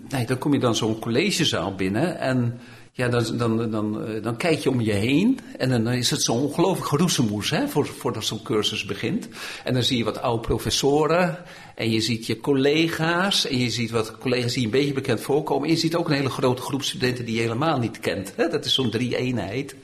nee, 0.09 0.27
dan 0.27 0.39
kom 0.39 0.53
je 0.53 0.59
dan 0.59 0.77
zo'n 0.77 0.99
collegezaal 0.99 1.75
binnen 1.75 2.19
en 2.19 2.61
ja, 2.93 3.09
dan, 3.09 3.37
dan, 3.37 3.71
dan, 3.71 4.05
eh, 4.05 4.23
dan 4.23 4.37
kijk 4.37 4.59
je 4.59 4.71
om 4.71 4.81
je 4.81 4.93
heen 4.93 5.39
en 5.57 5.71
dan 5.71 5.89
is 5.89 6.11
het 6.11 6.23
zo 6.23 6.33
ongelooflijk 6.33 6.89
geroezemoes 6.89 7.51
hè, 7.51 7.69
voor, 7.69 7.87
voordat 7.87 8.25
zo'n 8.25 8.43
cursus 8.43 8.85
begint. 8.85 9.29
En 9.65 9.75
dan 9.75 9.83
zie 9.83 9.99
je 9.99 10.05
wat 10.05 10.21
oude 10.21 10.47
professoren 10.47 11.39
en 11.75 11.91
je 11.91 12.01
ziet 12.01 12.27
je 12.27 12.41
collega's 12.41 13.47
en 13.47 13.59
je 13.59 13.71
ziet 13.71 13.91
wat 13.91 14.19
collega's 14.19 14.53
die 14.53 14.65
een 14.65 14.71
beetje 14.71 14.93
bekend 14.93 15.21
voorkomen. 15.21 15.69
En 15.69 15.75
je 15.75 15.81
ziet 15.81 15.95
ook 15.95 16.09
een 16.09 16.17
hele 16.17 16.31
grote 16.31 16.63
groep 16.63 16.83
studenten 16.83 17.25
die 17.25 17.35
je 17.35 17.41
helemaal 17.41 17.79
niet 17.79 18.01
kent. 18.01 18.33
Hè? 18.37 18.49
Dat 18.49 18.65
is 18.65 18.75
zo'n 18.75 18.91
drie-eenheid. 18.91 19.75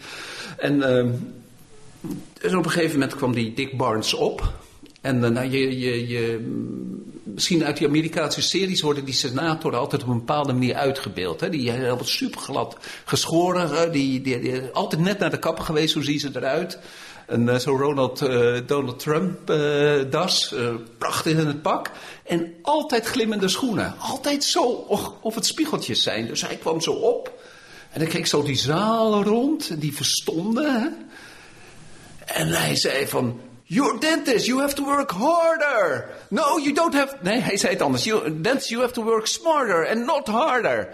En 0.59 0.97
um, 0.97 1.35
op 2.43 2.65
een 2.65 2.71
gegeven 2.71 2.99
moment 2.99 3.17
kwam 3.17 3.35
die 3.35 3.53
Dick 3.53 3.77
Barnes 3.77 4.15
op. 4.15 4.53
En 5.07 5.33
nou, 5.33 5.51
je, 5.51 5.79
je, 5.79 6.09
je, 6.09 6.39
misschien 7.23 7.65
uit 7.65 7.77
die 7.77 7.87
Amerikaanse 7.87 8.43
series 8.43 8.81
worden 8.81 9.05
die 9.05 9.15
senatoren 9.15 9.79
altijd 9.79 10.03
op 10.03 10.09
een 10.09 10.19
bepaalde 10.19 10.53
manier 10.53 10.75
uitgebeeld. 10.75 11.41
Hè? 11.41 11.49
Die 11.49 11.71
hebben 11.71 12.07
super 12.07 12.41
glad 12.41 12.77
geschoren, 13.05 13.93
die, 13.93 14.21
die, 14.21 14.41
die, 14.41 14.63
altijd 14.73 15.03
net 15.03 15.19
naar 15.19 15.31
de 15.31 15.39
kappen 15.39 15.65
geweest, 15.65 15.95
hoe 15.95 16.05
zien 16.05 16.19
ze 16.19 16.31
eruit. 16.35 16.79
En 17.27 17.47
uh, 17.47 17.57
zo 17.57 17.77
Ronald, 17.77 18.23
uh, 18.23 18.59
Donald 18.67 18.99
Trump 18.99 19.51
uh, 19.51 20.11
das, 20.11 20.55
prachtig 20.99 21.33
in 21.33 21.47
het 21.47 21.63
pak. 21.63 21.91
En 22.25 22.55
altijd 22.63 23.07
glimmende 23.07 23.49
schoenen. 23.49 23.95
Altijd 23.99 24.45
zo, 24.45 24.63
of, 25.21 25.35
het 25.35 25.47
spiegeltjes 25.47 26.03
zijn. 26.03 26.27
Dus 26.27 26.47
hij 26.47 26.57
kwam 26.57 26.81
zo 26.81 26.93
op. 26.93 27.43
En 27.91 28.01
dan 28.01 28.09
keek 28.09 28.27
zo 28.27 28.43
die 28.43 28.57
zaal 28.57 29.23
rond, 29.23 29.81
die 29.81 29.95
verstonden. 29.95 30.97
En 32.25 32.49
hij 32.49 32.77
zei 32.77 33.07
van, 33.07 33.41
You're 33.69 33.97
a 33.97 33.99
dentist, 33.99 34.47
you 34.47 34.61
have 34.61 34.75
to 34.75 34.85
work 34.85 35.11
harder. 35.11 36.09
No, 36.29 36.59
you 36.59 36.73
don't 36.73 36.95
have... 36.95 37.17
Nee, 37.23 37.41
hij 37.41 37.57
zei 37.57 37.73
het 37.73 37.83
anders. 37.83 38.05
You, 38.05 38.41
dentist, 38.41 38.69
you 38.69 38.81
have 38.81 38.93
to 38.93 39.03
work 39.03 39.27
smarter 39.27 39.89
and 39.89 40.05
not 40.05 40.27
harder. 40.27 40.89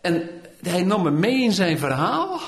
En 0.00 0.30
hij 0.62 0.82
nam 0.82 1.02
me 1.02 1.10
mee 1.10 1.42
in 1.42 1.52
zijn 1.52 1.78
verhaal. 1.78 2.40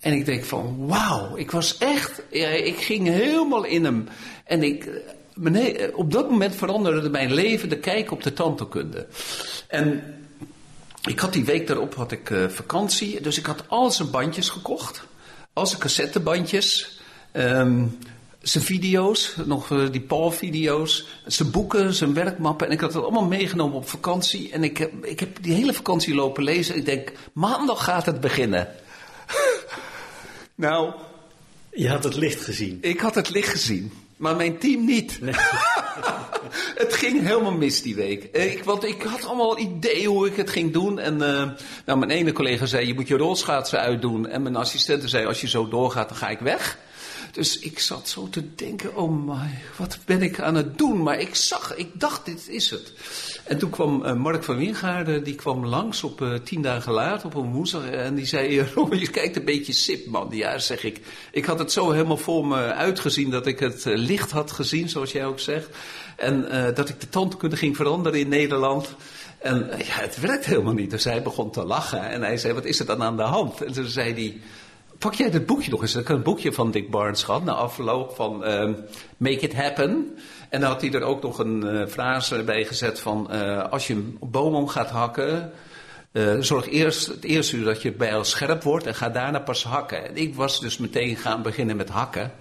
En 0.00 0.12
ik 0.12 0.24
denk 0.24 0.44
van, 0.44 0.86
wauw, 0.86 1.36
ik 1.36 1.50
was 1.50 1.78
echt... 1.78 2.22
Ik 2.30 2.76
ging 2.76 3.06
helemaal 3.06 3.64
in 3.64 3.84
hem. 3.84 4.08
En 4.44 4.62
ik... 4.62 4.88
Op 5.94 6.12
dat 6.12 6.30
moment 6.30 6.54
veranderde 6.54 7.10
mijn 7.10 7.32
leven 7.32 7.68
de 7.68 7.78
kijk 7.78 8.10
op 8.10 8.22
de 8.22 8.32
tandheelkunde. 8.32 9.06
En 9.68 10.02
ik 11.08 11.18
had 11.18 11.32
die 11.32 11.44
week 11.44 11.66
daarop 11.66 11.94
had 11.94 12.12
ik 12.12 12.30
uh, 12.30 12.48
vakantie. 12.48 13.20
Dus 13.20 13.38
ik 13.38 13.46
had 13.46 13.64
al 13.68 13.90
zijn 13.90 14.10
bandjes 14.10 14.48
gekocht. 14.48 15.02
Al 15.52 15.66
zijn 15.66 15.80
cassettebandjes. 15.80 17.00
Um, 17.32 17.98
zijn 18.42 18.64
video's, 18.64 19.34
nog 19.44 19.70
eh, 19.70 19.90
die 19.90 20.00
Paul-video's, 20.00 21.06
zijn 21.26 21.50
boeken, 21.50 21.94
zijn 21.94 22.14
werkmappen. 22.14 22.66
En 22.66 22.72
ik 22.72 22.80
had 22.80 22.94
het 22.94 23.02
allemaal 23.02 23.26
meegenomen 23.26 23.76
op 23.76 23.88
vakantie. 23.88 24.52
En 24.52 24.64
ik 24.64 24.78
heb, 24.78 25.04
ik 25.04 25.20
heb 25.20 25.42
die 25.42 25.54
hele 25.54 25.72
vakantie 25.72 26.14
lopen 26.14 26.42
lezen. 26.42 26.76
Ik 26.76 26.84
denk, 26.84 27.12
maandag 27.32 27.84
gaat 27.84 28.06
het 28.06 28.20
beginnen. 28.20 28.68
nou. 30.54 30.92
Je 31.74 31.88
had 31.88 32.04
het 32.04 32.16
licht 32.16 32.44
gezien. 32.44 32.78
Ik 32.80 33.00
had 33.00 33.14
het 33.14 33.30
licht 33.30 33.48
gezien. 33.48 33.92
Maar 34.16 34.36
mijn 34.36 34.58
team 34.58 34.84
niet. 34.84 35.20
Nee. 35.20 35.34
het 36.82 36.94
ging 36.94 37.20
helemaal 37.26 37.52
mis 37.52 37.82
die 37.82 37.94
week. 37.94 38.24
Eh, 38.24 38.52
ik, 38.52 38.64
want 38.64 38.84
ik 38.84 39.02
had 39.02 39.24
allemaal 39.24 39.58
ideeën 39.58 40.06
hoe 40.06 40.26
ik 40.26 40.36
het 40.36 40.50
ging 40.50 40.72
doen. 40.72 40.98
En 40.98 41.14
uh, 41.14 41.48
nou, 41.86 41.98
mijn 41.98 42.10
ene 42.10 42.32
collega 42.32 42.66
zei, 42.66 42.86
je 42.86 42.94
moet 42.94 43.08
je 43.08 43.16
rolschaatsen 43.16 43.78
uitdoen. 43.78 44.28
En 44.28 44.42
mijn 44.42 44.56
assistente 44.56 45.08
zei, 45.08 45.26
als 45.26 45.40
je 45.40 45.48
zo 45.48 45.68
doorgaat, 45.68 46.08
dan 46.08 46.18
ga 46.18 46.28
ik 46.28 46.38
weg. 46.38 46.78
Dus 47.32 47.58
ik 47.58 47.78
zat 47.78 48.08
zo 48.08 48.28
te 48.28 48.54
denken, 48.54 48.96
oh 48.96 49.26
my, 49.26 49.58
wat 49.76 49.98
ben 50.04 50.22
ik 50.22 50.40
aan 50.40 50.54
het 50.54 50.78
doen? 50.78 51.02
Maar 51.02 51.20
ik 51.20 51.34
zag, 51.34 51.76
ik 51.76 51.88
dacht, 51.94 52.24
dit 52.24 52.48
is 52.48 52.70
het. 52.70 52.92
En 53.44 53.58
toen 53.58 53.70
kwam 53.70 54.04
uh, 54.04 54.14
Mark 54.14 54.44
van 54.44 54.56
Wingaarden, 54.56 55.24
die 55.24 55.34
kwam 55.34 55.66
langs 55.66 56.02
op 56.02 56.20
uh, 56.20 56.34
tien 56.34 56.62
dagen 56.62 56.92
later, 56.92 57.26
op 57.26 57.34
een 57.34 57.52
woensdag. 57.52 57.90
En 57.90 58.14
die 58.14 58.26
zei, 58.26 58.60
oh, 58.74 58.94
je 58.94 59.10
kijkt 59.10 59.36
een 59.36 59.44
beetje 59.44 59.72
sip, 59.72 60.06
man. 60.06 60.28
Ja, 60.30 60.58
zeg 60.58 60.84
ik. 60.84 61.00
Ik 61.30 61.44
had 61.44 61.58
het 61.58 61.72
zo 61.72 61.90
helemaal 61.90 62.16
voor 62.16 62.46
me 62.46 62.72
uitgezien 62.72 63.30
dat 63.30 63.46
ik 63.46 63.58
het 63.58 63.84
licht 63.84 64.30
had 64.30 64.50
gezien, 64.50 64.88
zoals 64.88 65.12
jij 65.12 65.26
ook 65.26 65.40
zegt. 65.40 65.68
En 66.16 66.46
dat 66.74 66.88
ik 66.88 67.00
de 67.00 67.08
tandkunde 67.08 67.56
ging 67.56 67.76
veranderen 67.76 68.20
in 68.20 68.28
Nederland. 68.28 68.94
En 69.38 69.70
ja, 69.78 70.00
het 70.00 70.20
werkt 70.20 70.44
helemaal 70.44 70.72
niet. 70.72 70.90
Dus 70.90 71.04
hij 71.04 71.22
begon 71.22 71.50
te 71.50 71.64
lachen. 71.64 72.08
En 72.08 72.22
hij 72.22 72.36
zei, 72.36 72.52
wat 72.52 72.64
is 72.64 72.80
er 72.80 72.86
dan 72.86 73.02
aan 73.02 73.16
de 73.16 73.22
hand? 73.22 73.62
En 73.62 73.72
toen 73.72 73.86
zei 73.86 74.12
hij 74.12 74.40
pak 75.02 75.14
jij 75.14 75.30
dat 75.30 75.46
boekje 75.46 75.70
nog 75.70 75.82
eens? 75.82 75.94
Had 75.94 76.08
een 76.08 76.22
boekje 76.22 76.52
van 76.52 76.70
Dick 76.70 76.90
Barnes 76.90 77.22
gehad, 77.22 77.44
na 77.44 77.52
afloop 77.52 78.14
van 78.14 78.48
uh, 78.48 78.70
Make 79.16 79.38
It 79.38 79.54
Happen. 79.54 80.18
En 80.48 80.60
dan 80.60 80.70
had 80.70 80.80
hij 80.80 80.92
er 80.92 81.02
ook 81.02 81.22
nog 81.22 81.38
een 81.38 81.64
uh, 81.64 81.86
frase 81.86 82.42
bij 82.42 82.64
gezet 82.64 83.00
van, 83.00 83.28
uh, 83.32 83.70
als 83.70 83.86
je 83.86 83.94
een 83.94 84.18
boom 84.20 84.54
om 84.54 84.68
gaat 84.68 84.90
hakken, 84.90 85.52
uh, 86.12 86.40
zorg 86.40 86.68
eerst 86.68 87.06
het 87.06 87.24
eerste 87.24 87.56
uur 87.56 87.64
dat 87.64 87.82
je 87.82 87.92
bijl 87.92 88.24
scherp 88.24 88.62
wordt 88.62 88.86
en 88.86 88.94
ga 88.94 89.08
daarna 89.08 89.40
pas 89.40 89.64
hakken. 89.64 90.08
En 90.08 90.16
ik 90.16 90.34
was 90.34 90.60
dus 90.60 90.78
meteen 90.78 91.16
gaan 91.16 91.42
beginnen 91.42 91.76
met 91.76 91.88
hakken. 91.88 92.32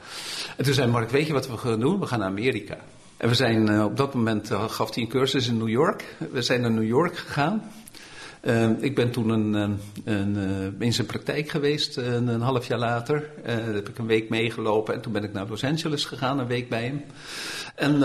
En 0.57 0.63
toen 0.65 0.73
zei 0.73 0.91
Mark, 0.91 1.09
weet 1.09 1.27
je 1.27 1.33
wat 1.33 1.47
we 1.47 1.57
gaan 1.57 1.79
doen? 1.79 1.99
We 1.99 2.05
gaan 2.05 2.19
naar 2.19 2.27
Amerika. 2.27 2.77
En 3.17 3.29
we 3.29 3.35
zijn 3.35 3.83
op 3.83 3.97
dat 3.97 4.13
moment, 4.13 4.49
gaf 4.67 4.93
hij 4.93 5.03
een 5.03 5.09
cursus 5.09 5.47
in 5.47 5.57
New 5.57 5.69
York. 5.69 6.15
We 6.31 6.41
zijn 6.41 6.61
naar 6.61 6.71
New 6.71 6.87
York 6.87 7.17
gegaan. 7.17 7.71
Uh, 8.41 8.69
ik 8.79 8.95
ben 8.95 9.11
toen 9.11 9.29
een, 9.29 9.53
een, 10.03 10.35
uh, 10.37 10.85
in 10.87 10.93
zijn 10.93 11.07
praktijk 11.07 11.49
geweest, 11.49 11.97
een, 11.97 12.41
half 12.41 12.67
jaar 12.67 12.79
later. 12.79 13.29
Uh, 13.39 13.45
daar 13.45 13.73
heb 13.73 13.89
ik 13.89 13.97
een 13.97 14.05
week 14.05 14.29
meegelopen 14.29 14.93
en 14.93 15.01
toen 15.01 15.11
ben 15.11 15.23
ik 15.23 15.33
naar 15.33 15.47
Los 15.47 15.63
Angeles 15.63 16.05
gegaan, 16.05 16.39
een 16.39 16.47
week 16.47 16.69
bij 16.69 16.83
hem. 16.83 17.03
En 17.75 17.99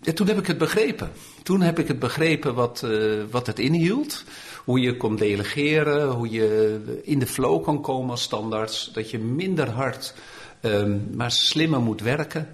ja, 0.00 0.12
toen 0.14 0.26
heb 0.26 0.38
ik 0.38 0.46
het 0.46 0.58
begrepen. 0.58 1.10
Toen 1.42 1.60
heb 1.60 1.78
ik 1.78 1.88
het 1.88 1.98
begrepen 1.98 2.54
wat, 2.54 2.86
wat 3.30 3.46
het 3.46 3.58
inhield. 3.58 4.24
Hoe 4.64 4.80
je 4.80 4.96
kon 4.96 5.16
delegeren, 5.16 6.08
hoe 6.08 6.30
je 6.30 7.00
in 7.02 7.18
de 7.18 7.26
flow 7.26 7.64
kan 7.64 7.82
komen 7.82 8.10
als 8.10 8.22
standaards. 8.22 8.90
Dat 8.92 9.10
je 9.10 9.18
minder 9.18 9.70
hard, 9.70 10.14
um, 10.60 11.10
maar 11.14 11.30
slimmer 11.30 11.80
moet 11.80 12.00
werken. 12.00 12.48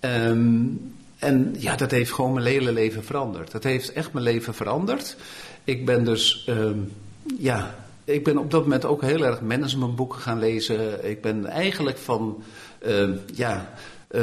Um, 0.00 0.94
en 1.20 1.54
ja, 1.58 1.76
dat 1.76 1.90
heeft 1.90 2.12
gewoon 2.12 2.32
mijn 2.32 2.46
hele 2.46 2.72
leven 2.72 3.04
veranderd. 3.04 3.50
Dat 3.50 3.64
heeft 3.64 3.92
echt 3.92 4.12
mijn 4.12 4.24
leven 4.24 4.54
veranderd. 4.54 5.16
Ik 5.70 5.84
ben 5.84 6.04
dus, 6.04 6.46
um, 6.48 6.92
ja, 7.38 7.74
ik 8.04 8.24
ben 8.24 8.38
op 8.38 8.50
dat 8.50 8.62
moment 8.62 8.84
ook 8.84 9.02
heel 9.02 9.24
erg 9.24 9.40
managementboeken 9.40 10.18
gaan 10.18 10.38
lezen. 10.38 11.08
Ik 11.10 11.20
ben 11.20 11.46
eigenlijk 11.46 11.98
van, 11.98 12.42
uh, 12.86 13.08
ja, 13.34 13.74
uh, 14.10 14.22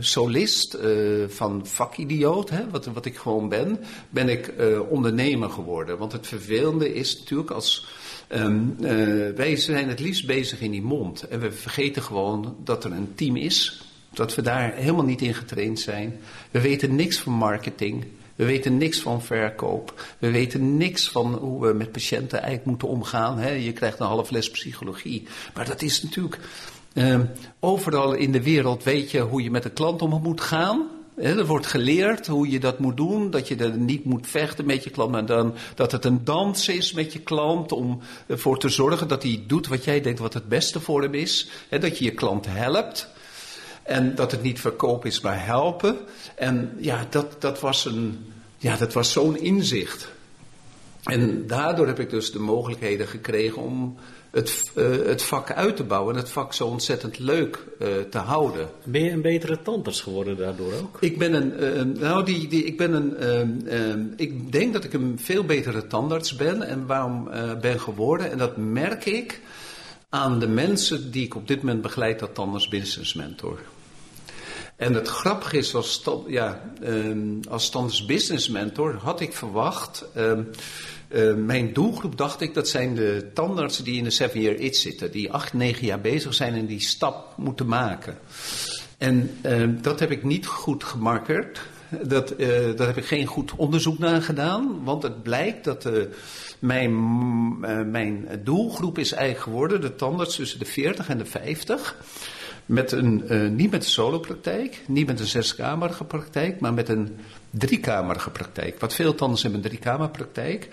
solist, 0.00 0.74
uh, 0.74 1.28
van 1.28 1.66
vakidioot, 1.66 2.50
hè, 2.50 2.70
wat, 2.70 2.86
wat 2.86 3.04
ik 3.04 3.16
gewoon 3.16 3.48
ben, 3.48 3.78
ben 4.10 4.28
ik 4.28 4.52
uh, 4.58 4.90
ondernemer 4.90 5.50
geworden. 5.50 5.98
Want 5.98 6.12
het 6.12 6.26
vervelende 6.26 6.94
is 6.94 7.18
natuurlijk 7.18 7.50
als. 7.50 7.86
Um, 8.28 8.76
wij 9.36 9.56
zijn 9.56 9.88
het 9.88 10.00
liefst 10.00 10.26
bezig 10.26 10.60
in 10.60 10.70
die 10.70 10.82
mond. 10.82 11.22
En 11.28 11.40
we 11.40 11.52
vergeten 11.52 12.02
gewoon 12.02 12.56
dat 12.64 12.84
er 12.84 12.92
een 12.92 13.12
team 13.14 13.36
is. 13.36 13.84
Dat 14.12 14.34
we 14.34 14.42
daar 14.42 14.74
helemaal 14.74 15.04
niet 15.04 15.22
in 15.22 15.34
getraind 15.34 15.80
zijn. 15.80 16.20
We 16.50 16.60
weten 16.60 16.94
niks 16.94 17.18
van 17.18 17.32
marketing. 17.32 18.04
We 18.40 18.46
weten 18.46 18.76
niks 18.76 19.00
van 19.00 19.22
verkoop. 19.22 20.06
We 20.18 20.30
weten 20.30 20.76
niks 20.76 21.08
van 21.08 21.34
hoe 21.34 21.66
we 21.66 21.72
met 21.72 21.92
patiënten 21.92 22.38
eigenlijk 22.38 22.66
moeten 22.66 22.88
omgaan. 22.88 23.62
Je 23.62 23.72
krijgt 23.72 24.00
een 24.00 24.06
half 24.06 24.30
les 24.30 24.50
psychologie. 24.50 25.26
Maar 25.54 25.66
dat 25.66 25.82
is 25.82 26.02
natuurlijk. 26.02 26.38
Uh, 26.94 27.20
overal 27.58 28.12
in 28.12 28.32
de 28.32 28.42
wereld 28.42 28.84
weet 28.84 29.10
je 29.10 29.20
hoe 29.20 29.42
je 29.42 29.50
met 29.50 29.64
een 29.64 29.72
klant 29.72 30.02
om 30.02 30.22
moet 30.22 30.40
gaan. 30.40 30.88
er 31.16 31.46
wordt 31.46 31.66
geleerd 31.66 32.26
hoe 32.26 32.50
je 32.50 32.60
dat 32.60 32.78
moet 32.78 32.96
doen. 32.96 33.30
Dat 33.30 33.48
je 33.48 33.56
er 33.56 33.76
niet 33.76 34.04
moet 34.04 34.26
vechten 34.26 34.66
met 34.66 34.84
je 34.84 34.90
klant. 34.90 35.10
Maar 35.10 35.26
dan, 35.26 35.54
dat 35.74 35.92
het 35.92 36.04
een 36.04 36.24
dans 36.24 36.68
is 36.68 36.92
met 36.92 37.12
je 37.12 37.20
klant. 37.20 37.72
Om 37.72 38.00
ervoor 38.26 38.58
te 38.58 38.68
zorgen 38.68 39.08
dat 39.08 39.22
hij 39.22 39.44
doet 39.46 39.66
wat 39.66 39.84
jij 39.84 40.00
denkt 40.00 40.18
wat 40.18 40.34
het 40.34 40.48
beste 40.48 40.80
voor 40.80 41.02
hem 41.02 41.14
is. 41.14 41.48
dat 41.80 41.98
je 41.98 42.04
je 42.04 42.14
klant 42.14 42.46
helpt. 42.48 43.08
En 43.82 44.14
dat 44.14 44.30
het 44.30 44.42
niet 44.42 44.60
verkoop 44.60 45.04
is, 45.04 45.20
maar 45.20 45.46
helpen. 45.46 45.96
En 46.34 46.76
ja, 46.78 47.06
dat, 47.10 47.36
dat 47.38 47.60
was, 47.60 47.84
een, 47.84 48.32
ja, 48.56 48.76
dat 48.76 48.92
was 48.92 49.12
zo'n 49.12 49.36
inzicht. 49.36 50.08
En 51.04 51.46
daardoor 51.46 51.86
heb 51.86 52.00
ik 52.00 52.10
dus 52.10 52.32
de 52.32 52.38
mogelijkheden 52.38 53.06
gekregen 53.06 53.62
om 53.62 53.96
het, 54.30 54.70
uh, 54.76 55.06
het 55.06 55.22
vak 55.22 55.52
uit 55.52 55.76
te 55.76 55.84
bouwen 55.84 56.14
en 56.14 56.20
het 56.20 56.30
vak 56.30 56.52
zo 56.52 56.66
ontzettend 56.66 57.18
leuk 57.18 57.64
uh, 57.78 57.88
te 58.10 58.18
houden. 58.18 58.68
Ben 58.84 59.02
je 59.02 59.10
een 59.10 59.22
betere 59.22 59.62
tandarts 59.62 60.00
geworden 60.00 60.36
daardoor 60.36 60.72
ook? 60.72 60.96
Ik 61.00 61.18
ben 61.18 61.34
een, 61.34 61.52
uh, 61.94 62.00
nou 62.00 62.24
die, 62.24 62.48
die, 62.48 62.64
ik 62.64 62.76
ben 62.76 62.92
een, 62.92 63.16
ehm, 63.66 64.02
ik 64.16 64.52
denk 64.52 64.72
dat 64.72 64.84
ik 64.84 64.92
een 64.92 65.18
veel 65.22 65.44
betere 65.44 65.86
tandarts 65.86 66.36
ben 66.36 66.62
en 66.62 66.86
waarom 66.86 67.30
ben 67.60 67.80
geworden. 67.80 68.30
En 68.30 68.38
dat 68.38 68.56
merk 68.56 69.04
ik 69.04 69.40
aan 70.10 70.38
de 70.38 70.48
mensen 70.48 71.10
die 71.10 71.24
ik 71.24 71.34
op 71.34 71.48
dit 71.48 71.62
moment 71.62 71.82
begeleid 71.82 72.20
als 72.22 72.30
tandarts 72.32 72.68
business 72.68 73.14
mentor. 73.14 73.58
En 74.80 74.94
het 74.94 75.08
grappige 75.08 75.56
is, 75.56 75.74
als, 75.74 76.02
ja, 76.26 76.72
um, 76.82 77.40
als 77.48 78.04
Business 78.06 78.48
Mentor 78.48 78.94
had 78.94 79.20
ik 79.20 79.32
verwacht. 79.32 80.04
Um, 80.16 80.50
uh, 81.08 81.34
mijn 81.34 81.72
doelgroep 81.72 82.16
dacht 82.16 82.40
ik, 82.40 82.54
dat 82.54 82.68
zijn 82.68 82.94
de 82.94 83.30
tandartsen 83.34 83.84
die 83.84 83.96
in 83.96 84.04
de 84.04 84.30
7-year 84.30 84.54
itch 84.54 84.76
zitten. 84.76 85.10
Die 85.10 85.32
acht, 85.32 85.52
negen 85.52 85.86
jaar 85.86 86.00
bezig 86.00 86.34
zijn 86.34 86.54
en 86.54 86.66
die 86.66 86.80
stap 86.80 87.36
moeten 87.36 87.66
maken. 87.66 88.18
En 88.98 89.38
dat 89.82 90.00
heb 90.00 90.10
ik 90.10 90.24
niet 90.24 90.46
goed 90.46 90.84
gemarkerd. 90.84 91.60
Dat, 92.02 92.34
uh, 92.36 92.48
daar 92.76 92.86
heb 92.86 92.96
ik 92.96 93.04
geen 93.04 93.26
goed 93.26 93.52
onderzoek 93.56 93.98
naar 93.98 94.22
gedaan. 94.22 94.84
Want 94.84 95.02
het 95.02 95.22
blijkt 95.22 95.64
dat 95.64 95.88
mijn, 96.58 97.90
mijn 97.90 98.28
doelgroep 98.44 98.98
is 98.98 99.12
eigenlijk 99.12 99.42
geworden 99.44 99.80
de 99.80 99.94
tandarts 99.94 100.36
tussen 100.36 100.58
de 100.58 100.64
40 100.64 101.08
en 101.08 101.18
de 101.18 101.24
50. 101.24 101.96
Met 102.66 102.92
een, 102.92 103.24
niet 103.56 103.70
met 103.70 103.84
een 103.84 103.90
solopraktijk, 103.90 104.82
niet 104.86 105.06
met 105.06 105.20
een 105.20 105.26
zeskamerige 105.26 106.04
praktijk, 106.04 106.60
maar 106.60 106.74
met 106.74 106.88
een 106.88 107.16
driekamerige 107.50 108.30
praktijk. 108.30 108.80
Wat 108.80 108.94
veel 108.94 109.14
tandarts 109.14 109.42
hebben 109.42 109.62
een 109.62 109.68
driekamerpraktijk. 109.68 110.68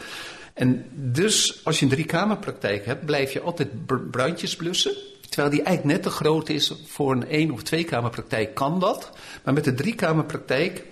En 0.58 0.86
dus 0.94 1.62
als 1.64 1.80
je 1.80 1.86
een 1.86 1.92
driekamerpraktijk 1.92 2.86
hebt, 2.86 3.06
blijf 3.06 3.34
je 3.34 3.42
altijd 3.42 3.70
bruintjes 4.12 4.56
blussen. 4.56 4.96
Terwijl 5.30 5.50
die 5.50 5.64
eigenlijk 5.64 5.96
net 5.96 6.04
te 6.04 6.18
groot 6.18 6.50
is 6.50 6.74
voor 6.86 7.12
een 7.12 7.28
één- 7.28 7.52
of 7.52 7.64
tweekamerpraktijk 7.64 8.54
kan 8.54 8.80
dat. 8.80 9.12
Maar 9.44 9.54
met 9.54 9.64
de 9.64 9.74
driekamerpraktijk 9.74 10.84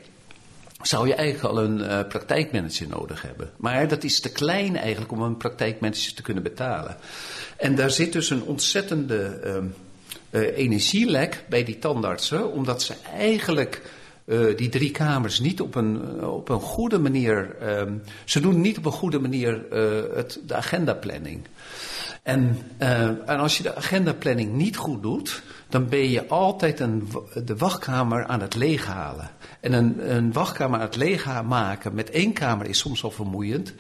zou 0.88 1.08
je 1.08 1.14
eigenlijk 1.14 1.56
al 1.56 1.64
een 1.64 1.80
uh, 1.80 2.08
praktijkmanager 2.08 2.88
nodig 2.88 3.22
hebben. 3.22 3.50
Maar 3.58 3.88
dat 3.88 4.04
is 4.04 4.20
te 4.20 4.32
klein 4.32 4.78
eigenlijk 4.78 5.12
om 5.12 5.22
een 5.22 5.38
praktijkmanager 5.38 6.14
te 6.14 6.22
kunnen 6.22 6.44
betalen. 6.44 6.98
En 7.58 7.76
daar 7.76 7.92
zit 7.92 8.14
dus 8.14 8.30
een 8.30 8.44
ontzettende 8.44 9.40
uh, 9.46 10.42
uh, 10.42 10.58
energielek 10.58 11.44
bij 11.50 11.64
die 11.64 11.80
tandartsen, 11.80 12.52
omdat 12.52 12.84
ze 12.84 12.94
eigenlijk 13.16 13.82
uh, 14.26 14.58
die 14.58 14.70
drie 14.70 14.92
kamers 14.92 15.40
niet 15.40 15.62
op 15.62 15.76
een, 15.76 16.24
op 16.26 16.50
een 16.50 16.60
goede 16.60 17.00
manier. 17.00 17.56
Um, 17.80 18.02
ze 18.26 18.40
doen 18.40 18.62
niet 18.62 18.78
op 18.78 18.86
een 18.86 18.92
goede 18.92 19.20
manier 19.20 19.66
het, 20.16 20.40
de 20.46 20.56
agendaplanning. 20.56 21.42
En, 22.24 22.58
en 22.78 23.26
als 23.26 23.58
je 23.58 23.64
de 23.64 23.76
agendaplanning 23.76 24.54
niet 24.54 24.78
goed 24.78 25.02
doet, 25.02 25.42
dan 25.76 25.90
ben 25.90 26.10
je 26.10 26.28
altijd 26.28 26.80
een, 26.80 27.10
de 27.46 27.58
wachtkamer 27.58 28.26
aan 28.26 28.42
het 28.42 28.56
leeghalen. 28.56 29.30
En 29.60 29.74
een, 29.74 30.16
een 30.16 30.34
wachtkamer 30.34 30.80
aan 30.80 30.86
het 30.86 30.96
leeghalen 30.96 31.48
maken 31.48 31.96
met 31.96 32.10
één 32.10 32.34
kamer 32.34 32.68
is 32.68 32.78
soms 32.78 33.04
al 33.04 33.12
vermoeiend. 33.12 33.74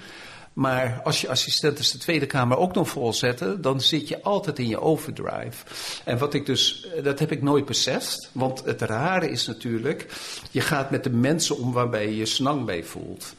Maar 0.53 1.01
als 1.03 1.21
je 1.21 1.29
assistenten 1.29 1.91
de 1.91 1.97
Tweede 1.97 2.25
Kamer 2.25 2.57
ook 2.57 2.73
nog 2.73 2.89
vol 2.89 3.13
zetten, 3.13 3.61
dan 3.61 3.81
zit 3.81 4.07
je 4.07 4.23
altijd 4.23 4.59
in 4.59 4.67
je 4.67 4.81
overdrive. 4.81 5.65
En 6.03 6.17
wat 6.17 6.33
ik 6.33 6.45
dus, 6.45 6.87
dat 7.03 7.19
heb 7.19 7.31
ik 7.31 7.41
nooit 7.41 7.65
beseft. 7.65 8.29
Want 8.31 8.65
het 8.65 8.81
rare 8.81 9.29
is 9.29 9.47
natuurlijk, 9.47 10.07
je 10.51 10.61
gaat 10.61 10.91
met 10.91 11.03
de 11.03 11.09
mensen 11.09 11.57
om 11.57 11.71
waarbij 11.71 12.05
je 12.05 12.15
je 12.15 12.25
snang 12.25 12.65
bij 12.65 12.83
voelt. 12.83 13.33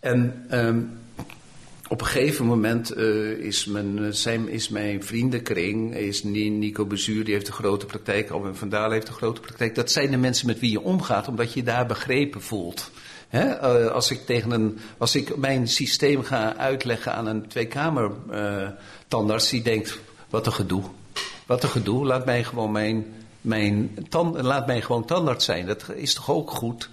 En 0.00 0.46
um, 0.50 0.98
op 1.88 2.00
een 2.00 2.06
gegeven 2.06 2.46
moment 2.46 2.96
uh, 2.96 3.30
is, 3.30 3.64
mijn, 3.64 4.14
zijn, 4.14 4.48
is 4.48 4.68
mijn 4.68 5.04
vriendenkring, 5.04 5.96
is 5.96 6.22
Nico 6.22 6.84
Bezuur, 6.84 7.24
die 7.24 7.34
heeft 7.34 7.48
een 7.48 7.54
grote 7.54 7.86
praktijk, 7.86 8.30
Alwin 8.30 8.54
van 8.54 8.68
Dalen 8.68 8.92
heeft 8.92 9.08
een 9.08 9.14
grote 9.14 9.40
praktijk. 9.40 9.74
Dat 9.74 9.90
zijn 9.90 10.10
de 10.10 10.16
mensen 10.16 10.46
met 10.46 10.58
wie 10.58 10.70
je 10.70 10.80
omgaat, 10.80 11.28
omdat 11.28 11.52
je 11.52 11.62
daar 11.62 11.86
begrepen 11.86 12.42
voelt. 12.42 12.90
He, 13.28 13.46
uh, 13.46 13.90
als, 13.90 14.10
ik 14.10 14.26
tegen 14.26 14.50
een, 14.50 14.78
als 14.98 15.14
ik 15.14 15.36
mijn 15.36 15.68
systeem 15.68 16.22
ga 16.22 16.56
uitleggen 16.56 17.14
aan 17.14 17.26
een 17.26 17.46
tweekamer 17.46 18.10
uh, 18.30 18.68
tandarts, 19.08 19.50
die 19.50 19.62
denkt, 19.62 19.98
wat 20.30 20.46
een 20.46 20.52
gedoe. 20.52 20.82
Wat 21.46 21.62
een 21.62 21.68
gedoe, 21.68 22.06
laat 22.06 22.24
mij 22.24 22.44
gewoon 22.44 22.72
mijn, 22.72 23.06
mijn 23.40 24.06
tand, 24.08 24.42
laat 24.42 24.66
mij 24.66 24.82
gewoon 24.82 25.04
tandarts 25.04 25.44
zijn. 25.44 25.66
Dat 25.66 25.84
is 25.94 26.14
toch 26.14 26.30
ook 26.30 26.50
goed? 26.50 26.88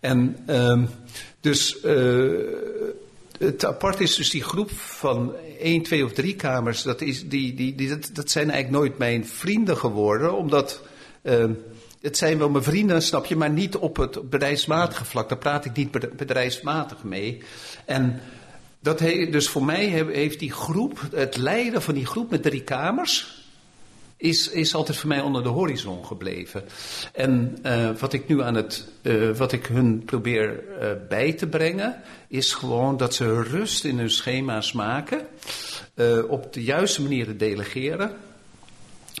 En 0.00 0.36
um, 0.46 0.88
dus 1.40 1.76
het 3.38 3.64
apart 3.64 4.00
is 4.00 4.14
dus 4.14 4.30
die 4.30 4.42
groep 4.42 4.70
van 4.70 5.34
één, 5.60 5.82
twee 5.82 6.04
of 6.04 6.12
drie 6.12 6.36
kamers, 6.36 6.82
dat, 6.82 7.00
is, 7.00 7.28
die, 7.28 7.54
die, 7.54 7.74
die, 7.74 7.88
dat, 7.88 8.10
dat 8.12 8.30
zijn 8.30 8.50
eigenlijk 8.50 8.82
nooit 8.82 8.98
mijn 8.98 9.26
vrienden 9.26 9.76
geworden, 9.76 10.36
omdat... 10.36 10.82
Uh, 11.22 11.44
het 12.00 12.16
zijn 12.16 12.38
wel 12.38 12.48
mijn 12.48 12.64
vrienden, 12.64 13.02
snap 13.02 13.26
je, 13.26 13.36
maar 13.36 13.50
niet 13.50 13.76
op 13.76 13.96
het 13.96 14.30
bedrijfsmatige 14.30 15.04
vlak. 15.04 15.28
Daar 15.28 15.38
praat 15.38 15.64
ik 15.64 15.76
niet 15.76 16.16
bedrijfsmatig 16.16 17.02
mee. 17.04 17.42
En 17.84 18.20
dat 18.80 19.00
he, 19.00 19.30
dus 19.30 19.48
voor 19.48 19.64
mij 19.64 19.84
heeft 19.86 20.38
die 20.38 20.52
groep, 20.52 21.00
het 21.14 21.36
leiden 21.36 21.82
van 21.82 21.94
die 21.94 22.06
groep 22.06 22.30
met 22.30 22.42
drie 22.42 22.62
kamers, 22.62 23.35
is, 24.16 24.48
is 24.48 24.74
altijd 24.74 24.98
voor 24.98 25.08
mij 25.08 25.20
onder 25.20 25.42
de 25.42 25.48
horizon 25.48 26.04
gebleven. 26.04 26.64
En 27.12 27.58
uh, 27.62 27.90
wat 27.98 28.12
ik 28.12 28.28
nu 28.28 28.42
aan 28.42 28.54
het, 28.54 28.88
uh, 29.02 29.36
wat 29.36 29.52
ik 29.52 29.66
hun 29.66 30.02
probeer 30.04 30.62
uh, 30.80 30.88
bij 31.08 31.32
te 31.32 31.46
brengen, 31.46 32.02
is 32.28 32.54
gewoon 32.54 32.96
dat 32.96 33.14
ze 33.14 33.42
rust 33.42 33.84
in 33.84 33.98
hun 33.98 34.10
schema's 34.10 34.72
maken, 34.72 35.26
op 36.28 36.52
de 36.52 36.62
juiste 36.62 37.02
manier 37.02 37.36
delegeren. 37.36 38.16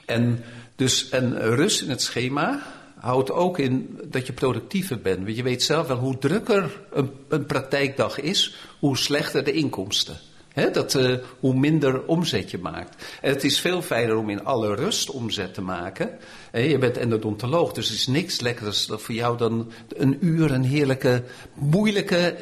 En 0.04 0.44
dus 0.76 1.08
en 1.08 1.40
rust 1.40 1.82
in 1.82 1.90
het 1.90 2.02
schema 2.02 2.62
houdt 2.96 3.30
ook 3.30 3.58
in 3.58 4.00
dat 4.04 4.26
je 4.26 4.32
productiever 4.32 5.00
bent. 5.00 5.24
Want 5.24 5.36
je 5.36 5.42
weet 5.42 5.62
zelf 5.62 5.86
wel, 5.86 5.96
hoe 5.96 6.18
drukker 6.18 6.80
een, 6.92 7.10
een 7.28 7.46
praktijkdag 7.46 8.20
is, 8.20 8.56
hoe 8.78 8.96
slechter 8.96 9.44
de 9.44 9.52
inkomsten. 9.52 10.16
Dat, 10.72 10.94
uh, 10.94 11.16
hoe 11.40 11.54
minder 11.54 12.06
omzet 12.06 12.50
je 12.50 12.58
maakt. 12.58 13.04
En 13.20 13.32
het 13.32 13.44
is 13.44 13.60
veel 13.60 13.82
fijner 13.82 14.16
om 14.16 14.30
in 14.30 14.44
alle 14.44 14.74
rust 14.74 15.10
omzet 15.10 15.54
te 15.54 15.62
maken. 15.62 16.10
Je 16.52 16.78
bent 16.78 16.96
endodontoloog, 16.96 17.72
dus 17.72 17.88
het 17.88 17.96
is 17.96 18.06
niks 18.06 18.40
lekkers 18.40 18.88
voor 18.90 19.14
jou 19.14 19.38
dan 19.38 19.72
een 19.96 20.16
uur 20.20 20.52
een 20.52 20.64
heerlijke, 20.64 21.22
moeilijke 21.54 22.34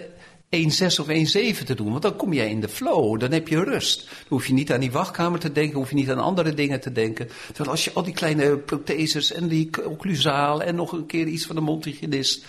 1,6 0.55 0.61
of 1.01 1.07
1,7 1.07 1.65
te 1.65 1.75
doen. 1.75 1.91
Want 1.91 2.03
dan 2.03 2.17
kom 2.17 2.33
jij 2.33 2.51
in 2.51 2.61
de 2.61 2.69
flow, 2.69 3.21
dan 3.21 3.33
heb 3.33 3.49
je 3.49 3.65
rust. 3.65 4.05
Dan 4.07 4.17
hoef 4.29 4.47
je 4.47 4.53
niet 4.53 4.73
aan 4.73 4.81
die 4.81 4.93
wachtkamer 4.93 5.39
te 5.39 5.53
denken, 5.53 5.77
hoef 5.77 5.89
je 5.89 5.95
niet 5.95 6.11
aan 6.11 6.19
andere 6.19 6.55
dingen 6.55 6.81
te 6.81 6.93
denken. 6.93 7.29
Terwijl 7.47 7.71
als 7.71 7.85
je 7.85 7.93
al 7.93 8.03
die 8.03 8.15
kleine 8.15 8.57
protheses 8.57 9.33
en 9.33 9.49
die 9.49 9.71
occlusaal 9.87 10.63
en 10.63 10.75
nog 10.75 10.93
een 10.93 11.07
keer 11.07 11.27
iets 11.27 11.47
van 11.47 11.57
de 11.57 11.63
mondhygiënist 11.63 12.45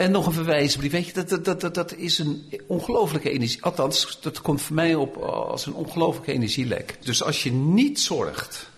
en 0.00 0.10
nog 0.10 0.26
een 0.26 0.32
verwijsbrief, 0.32 0.92
weet 0.92 1.06
je, 1.06 1.12
dat, 1.12 1.44
dat, 1.44 1.60
dat, 1.60 1.74
dat 1.74 1.94
is 1.94 2.18
een 2.18 2.50
ongelooflijke 2.66 3.30
energie. 3.30 3.62
Althans, 3.62 4.18
dat 4.20 4.40
komt 4.40 4.62
voor 4.62 4.74
mij 4.74 4.94
op 4.94 5.16
als 5.16 5.66
een 5.66 5.74
ongelooflijke 5.74 6.32
energielek. 6.32 6.96
Dus 7.00 7.22
als 7.22 7.42
je 7.42 7.52
niet 7.52 8.00
zorgt, 8.00 8.70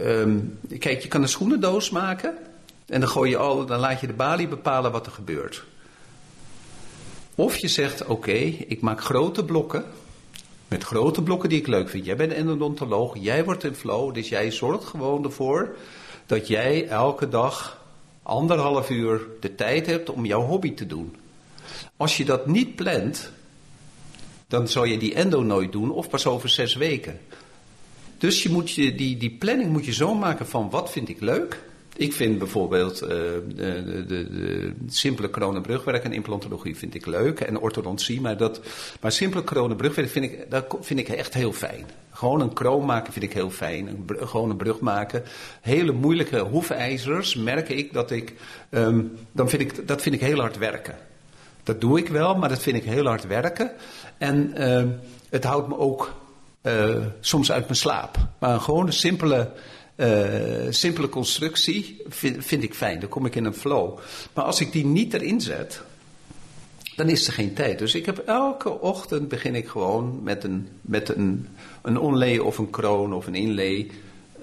um, 0.00 0.58
kijk, 0.78 1.02
je 1.02 1.08
kan 1.08 1.22
een 1.22 1.28
schoenendoos 1.28 1.90
maken 1.90 2.34
en 2.86 3.00
dan 3.00 3.08
gooi 3.08 3.30
je 3.30 3.36
al, 3.36 3.66
dan 3.66 3.78
laat 3.78 4.00
je 4.00 4.06
de 4.06 4.12
balie 4.12 4.48
bepalen 4.48 4.92
wat 4.92 5.06
er 5.06 5.12
gebeurt. 5.12 5.64
Of 7.34 7.56
je 7.56 7.68
zegt, 7.68 8.06
oké, 8.06 8.38
ik 8.66 8.80
maak 8.80 9.00
grote 9.00 9.44
blokken. 9.44 9.84
Met 10.68 10.84
grote 10.84 11.22
blokken 11.22 11.48
die 11.48 11.58
ik 11.58 11.66
leuk 11.66 11.88
vind. 11.88 12.04
Jij 12.04 12.16
bent 12.16 12.30
een 12.32 12.38
endodontoloog, 12.38 13.16
jij 13.18 13.44
wordt 13.44 13.64
in 13.64 13.74
flow. 13.74 14.14
Dus 14.14 14.28
jij 14.28 14.50
zorgt 14.50 14.84
gewoon 14.84 15.24
ervoor 15.24 15.76
dat 16.26 16.48
jij 16.48 16.88
elke 16.88 17.28
dag 17.28 17.79
anderhalf 18.30 18.90
uur 18.90 19.20
de 19.40 19.54
tijd 19.54 19.86
hebt 19.86 20.10
om 20.10 20.24
jouw 20.26 20.42
hobby 20.42 20.74
te 20.74 20.86
doen. 20.86 21.16
Als 21.96 22.16
je 22.16 22.24
dat 22.24 22.46
niet 22.46 22.74
plant, 22.74 23.30
dan 24.48 24.68
zou 24.68 24.88
je 24.88 24.98
die 24.98 25.14
endo 25.14 25.42
nooit 25.42 25.72
doen 25.72 25.90
of 25.90 26.08
pas 26.08 26.26
over 26.26 26.48
zes 26.48 26.74
weken. 26.74 27.20
Dus 28.18 28.42
je 28.42 28.48
moet 28.48 28.70
je, 28.70 28.94
die, 28.94 29.16
die 29.16 29.30
planning 29.30 29.70
moet 29.72 29.84
je 29.84 29.92
zo 29.92 30.14
maken 30.14 30.46
van 30.46 30.70
wat 30.70 30.90
vind 30.90 31.08
ik 31.08 31.20
leuk 31.20 31.62
ik 32.00 32.12
vind 32.12 32.38
bijvoorbeeld 32.38 33.02
uh, 33.02 33.08
de, 33.08 34.04
de, 34.06 34.06
de, 34.06 34.72
simpele 34.86 35.30
coronabrugwerk 35.30 36.04
en 36.04 36.12
implantologie 36.12 36.76
vind 36.76 36.94
ik 36.94 37.06
leuk. 37.06 37.40
En 37.40 37.58
orthodontie, 37.58 38.20
maar, 38.20 38.36
dat, 38.36 38.60
maar 39.00 39.12
simpele 39.12 39.44
coronabrugwerk 39.44 40.08
vind 40.08 40.24
ik, 40.24 40.50
dat 40.50 40.76
vind 40.80 41.00
ik 41.00 41.08
echt 41.08 41.34
heel 41.34 41.52
fijn. 41.52 41.84
Gewoon 42.10 42.40
een 42.40 42.52
kroon 42.52 42.84
maken 42.84 43.12
vind 43.12 43.24
ik 43.24 43.32
heel 43.32 43.50
fijn. 43.50 43.86
Een 43.86 44.28
gewoon 44.28 44.50
een 44.50 44.56
brug 44.56 44.80
maken. 44.80 45.22
Hele 45.60 45.92
moeilijke 45.92 46.38
hoefijzers 46.38 47.34
merk 47.34 47.68
ik 47.68 47.92
dat 47.92 48.10
ik, 48.10 48.34
ehm, 48.70 49.02
dan 49.32 49.48
vind 49.48 49.62
ik, 49.62 49.88
dat 49.88 50.02
vind 50.02 50.14
ik 50.14 50.20
heel 50.20 50.40
hard 50.40 50.58
werken. 50.58 50.94
Dat 51.62 51.80
doe 51.80 51.98
ik 51.98 52.08
wel, 52.08 52.34
maar 52.34 52.48
dat 52.48 52.62
vind 52.62 52.76
ik 52.76 52.84
heel 52.84 53.06
hard 53.06 53.26
werken. 53.26 53.70
En 54.18 54.54
ehm, 54.54 54.88
het 55.28 55.44
houdt 55.44 55.68
me 55.68 55.78
ook 55.78 56.14
uh, 56.62 56.96
soms 57.20 57.52
uit 57.52 57.64
mijn 57.64 57.76
slaap. 57.76 58.16
Maar 58.38 58.68
een 58.68 58.92
simpele, 58.92 59.50
uh, 60.00 60.66
simpele 60.70 61.08
constructie 61.08 62.02
vind, 62.08 62.44
vind, 62.44 62.62
ik 62.62 62.74
fijn. 62.74 63.00
Dan 63.00 63.08
kom 63.08 63.26
ik 63.26 63.34
in 63.34 63.44
een 63.44 63.54
flow. 63.54 63.98
Maar 64.34 64.44
als 64.44 64.60
ik 64.60 64.72
die 64.72 64.86
niet 64.86 65.14
erin 65.14 65.40
zet, 65.40 65.82
dan 66.96 67.08
is 67.08 67.26
er 67.26 67.32
geen 67.32 67.54
tijd. 67.54 67.78
Dus 67.78 67.94
ik 67.94 68.06
heb 68.06 68.18
elke 68.18 68.80
ochtend 68.80 69.28
begin 69.28 69.54
ik 69.54 69.68
gewoon 69.68 70.20
met 70.22 70.44
een, 70.44 70.68
met 70.80 71.08
een, 71.08 71.48
een 71.82 71.98
onlay 71.98 72.38
of 72.38 72.58
een 72.58 72.70
kroon 72.70 73.12
of 73.12 73.26
een 73.26 73.34
inlay. 73.34 73.90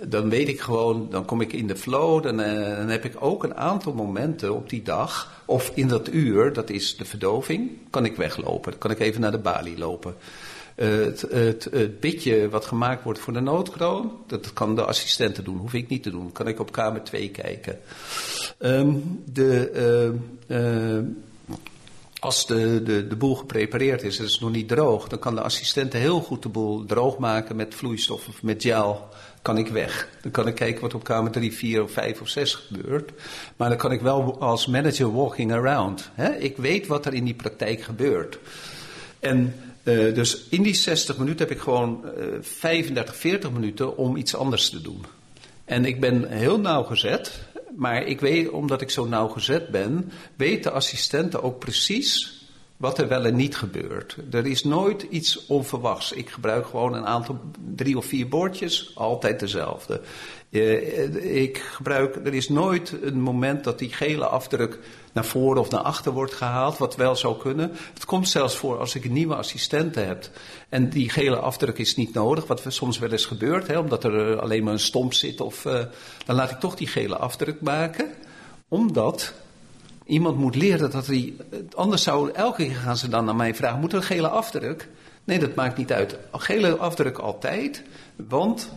Dan 0.04 0.30
weet 0.30 0.48
ik 0.48 0.60
gewoon, 0.60 1.08
dan 1.10 1.26
kom 1.26 1.42
ik 1.42 1.54
in 1.54 1.68
de 1.68 1.76
flow. 1.76 2.24
Dan, 2.24 2.40
uh, 2.40 2.78
dan 2.78 2.90
heb 2.90 3.06
ik 3.06 3.16
ook 3.20 3.44
een 3.44 3.56
aantal 3.56 3.94
momenten 3.94 4.56
op 4.56 4.70
die 4.70 4.84
dag, 4.84 5.42
of 5.46 5.72
in 5.74 5.88
dat 5.88 6.14
uur, 6.14 6.54
dat 6.54 6.70
is 6.70 6.98
de 6.98 7.06
verdoving, 7.06 7.70
kan 7.90 8.06
ik 8.06 8.16
weglopen. 8.16 8.72
Dan 8.72 8.80
kan 8.80 8.92
ik 8.92 9.00
even 9.00 9.22
naar 9.22 9.32
de 9.32 9.38
balie 9.38 9.78
lopen. 9.78 10.16
Uh, 10.78 11.06
het, 11.06 11.22
het, 11.72 12.00
bitje 12.00 12.50
wat 12.50 12.66
gemaakt 12.66 13.04
wordt 13.04 13.20
voor 13.20 13.34
de 13.34 13.40
noodkroon, 13.40 14.12
dat 14.28 14.54
kan 14.54 14.76
de 14.76 14.86
assistenten 14.86 15.44
doen, 15.44 15.58
hoef 15.58 15.74
ik 15.74 15.88
niet 15.88 16.04
te 16.04 16.10
doen. 16.10 16.32
Kan 16.32 16.48
ik 16.48 16.60
op 16.60 16.72
kamer 16.72 17.04
2 17.04 17.30
kijken. 17.30 17.80
Um, 18.60 19.24
de, 19.26 19.72
uh, 20.48 21.00
als 22.20 22.48
de, 22.48 22.84
de, 22.84 23.08
de 23.08 23.16
boel 23.16 23.36
geprepareerd 23.36 24.04
is, 24.04 24.18
het 24.18 24.28
is 24.28 24.40
nog 24.40 24.52
niet 24.52 24.68
droog, 24.68 25.08
dan 25.08 25.20
kan 25.20 25.36
de 25.36 25.42
assistente 25.42 25.98
heel 25.98 26.22
goed 26.22 26.44
de 26.44 26.50
boel 26.50 26.86
droog 26.86 27.18
maken 27.18 27.56
met 27.56 27.76
vloeistof 27.76 28.28
of 28.28 28.44
met 28.44 28.62
gel. 28.62 29.10
Kan 29.42 29.58
ik 29.58 29.68
weg. 29.68 30.10
Dan 30.22 30.32
kan 30.32 30.48
ik 30.48 30.56
kijken 30.56 30.82
wat 30.82 30.94
op 30.94 31.04
kamer 31.04 31.32
3, 31.32 31.54
4 31.54 31.84
of 31.84 31.92
5 31.92 32.22
of 32.22 32.28
6 32.28 32.56
gebeurt. 32.56 33.12
Maar 33.56 33.70
dan 33.70 33.78
kan 33.78 33.92
ik 33.92 34.02
wel 34.02 34.40
als 34.40 34.68
manager 34.68 35.14
walking 35.14 35.52
around. 35.52 36.10
Hè? 36.14 36.36
Ik 36.36 36.58
weet 36.58 36.88
wat 36.88 37.06
er 37.06 37.14
in 37.14 37.26
die 37.26 37.34
praktijk 37.34 37.82
gebeurt. 37.82 38.40
En 39.20 39.56
uh, 39.88 40.14
dus 40.14 40.44
in 40.50 40.64
die 40.64 40.74
60 40.74 41.18
minuten 41.18 41.48
heb 41.48 41.56
ik 41.56 41.64
gewoon 41.64 42.04
uh, 42.18 42.26
35, 42.42 43.16
40 43.16 43.52
minuten 43.52 43.98
om 43.98 44.16
iets 44.16 44.36
anders 44.36 44.70
te 44.70 44.82
doen. 44.82 45.06
En 45.66 45.86
ik 45.86 46.00
ben 46.00 46.28
heel 46.32 46.60
nauwgezet 46.60 47.46
maar 47.78 48.04
ik 48.04 48.20
weet, 48.20 48.50
omdat 48.50 48.82
ik 48.82 48.90
zo 48.90 49.06
nauwgezet 49.06 49.70
ben, 49.70 50.12
weten 50.36 50.74
assistenten 50.74 51.44
ook 51.44 51.60
precies 51.60 52.37
wat 52.78 52.98
er 52.98 53.08
wel 53.08 53.26
en 53.26 53.36
niet 53.36 53.58
gebeurt. 53.58 54.18
Er 54.32 54.46
is 54.46 54.64
nooit 54.64 55.02
iets 55.02 55.46
onverwachts. 55.46 56.12
Ik 56.12 56.30
gebruik 56.30 56.66
gewoon 56.66 56.94
een 56.94 57.06
aantal, 57.06 57.40
drie 57.76 57.98
of 57.98 58.06
vier 58.06 58.28
bordjes, 58.28 58.92
altijd 58.96 59.40
dezelfde. 59.40 60.02
Uh, 60.50 61.36
ik 61.44 61.58
gebruik, 61.58 62.16
er 62.16 62.34
is 62.34 62.50
nooit 62.50 62.96
een 63.02 63.22
moment 63.22 63.64
dat 63.64 63.80
die 63.80 63.94
gele 63.94 64.26
afdruk 64.26 64.80
naar 65.14 65.26
voren 65.26 65.62
of 65.62 65.70
naar 65.70 65.82
achter 65.82 66.12
wordt 66.12 66.34
gehaald, 66.34 66.78
wat 66.78 66.96
wel 66.96 67.16
zou 67.16 67.38
kunnen. 67.38 67.72
Het 67.94 68.06
komt 68.06 68.30
zelfs 68.30 68.56
voor 68.56 68.80
als 68.80 68.96
ik 68.96 69.06
een 69.06 69.14
nieuwe 69.14 69.36
assistente 69.36 70.00
heb. 70.00 70.30
En 70.70 70.90
die 70.90 71.10
gele 71.10 71.38
afdruk 71.38 71.78
is 71.78 71.96
niet 71.96 72.14
nodig, 72.14 72.48
wat 72.48 72.64
soms 72.68 73.00
wel 73.00 73.12
eens 73.12 73.26
gebeurt, 73.26 73.68
hè, 73.68 73.78
omdat 73.78 74.04
er 74.04 74.32
eh, 74.32 74.40
alleen 74.40 74.64
maar 74.64 74.74
een 74.74 74.80
stomp 74.80 75.14
zit. 75.14 75.42
Of, 75.42 75.66
uh, 75.66 75.80
dan 76.26 76.36
laat 76.36 76.52
ik 76.52 76.60
toch 76.60 76.76
die 76.76 76.88
gele 76.88 77.18
afdruk 77.18 77.62
maken, 77.62 78.10
omdat 78.68 79.34
iemand 80.08 80.38
moet 80.38 80.56
leren 80.56 80.92
dat 80.92 81.08
hij. 81.08 81.34
Anders 81.76 82.04
zou 82.04 82.32
elke 82.32 82.66
keer 82.66 82.76
gaan 82.76 82.98
ze 82.98 83.10
dan 83.10 83.26
naar 83.26 83.36
mij 83.36 83.56
vragen: 83.56 83.80
moet 83.80 83.92
er 83.92 83.98
een 83.98 84.04
gele 84.04 84.30
afdruk? 84.30 84.90
Nee, 85.24 85.40
dat 85.40 85.56
maakt 85.56 85.78
niet 85.78 85.92
uit. 85.92 86.18
Gele 86.32 86.78
afdruk 86.78 87.18
altijd, 87.18 87.84
want 88.16 88.72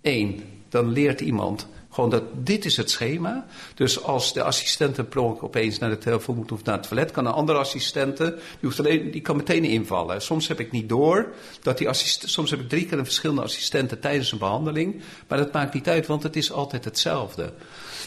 één, 0.00 0.42
dan 0.68 0.92
leert 0.92 1.20
iemand 1.20 1.66
gewoon 1.96 2.10
dat 2.10 2.22
dit 2.46 2.64
is 2.64 2.76
het 2.76 2.90
schema. 2.90 3.46
Dus 3.74 4.02
als 4.02 4.32
de 4.32 4.42
assistente 4.42 5.04
per 5.04 5.42
opeens 5.42 5.78
naar 5.78 5.90
de 5.90 5.98
telefoon 5.98 6.36
moet 6.36 6.52
of 6.52 6.64
naar 6.64 6.76
het 6.76 6.88
toilet, 6.88 7.10
kan 7.10 7.26
een 7.26 7.32
andere 7.32 7.58
assistente, 7.58 8.24
die, 8.34 8.58
hoeft 8.60 8.78
alleen, 8.78 9.10
die 9.10 9.20
kan 9.20 9.36
meteen 9.36 9.64
invallen. 9.64 10.22
Soms 10.22 10.48
heb 10.48 10.60
ik 10.60 10.70
niet 10.70 10.88
door 10.88 11.32
dat 11.62 11.78
die 11.78 11.88
assistent, 11.88 12.30
soms 12.30 12.50
heb 12.50 12.60
ik 12.60 12.68
drie 12.68 12.86
keer 12.86 12.98
een 12.98 13.04
verschillende 13.04 13.42
assistenten 13.42 14.00
tijdens 14.00 14.32
een 14.32 14.38
behandeling, 14.38 15.02
maar 15.28 15.38
dat 15.38 15.52
maakt 15.52 15.74
niet 15.74 15.88
uit, 15.88 16.06
want 16.06 16.22
het 16.22 16.36
is 16.36 16.52
altijd 16.52 16.84
hetzelfde. 16.84 17.52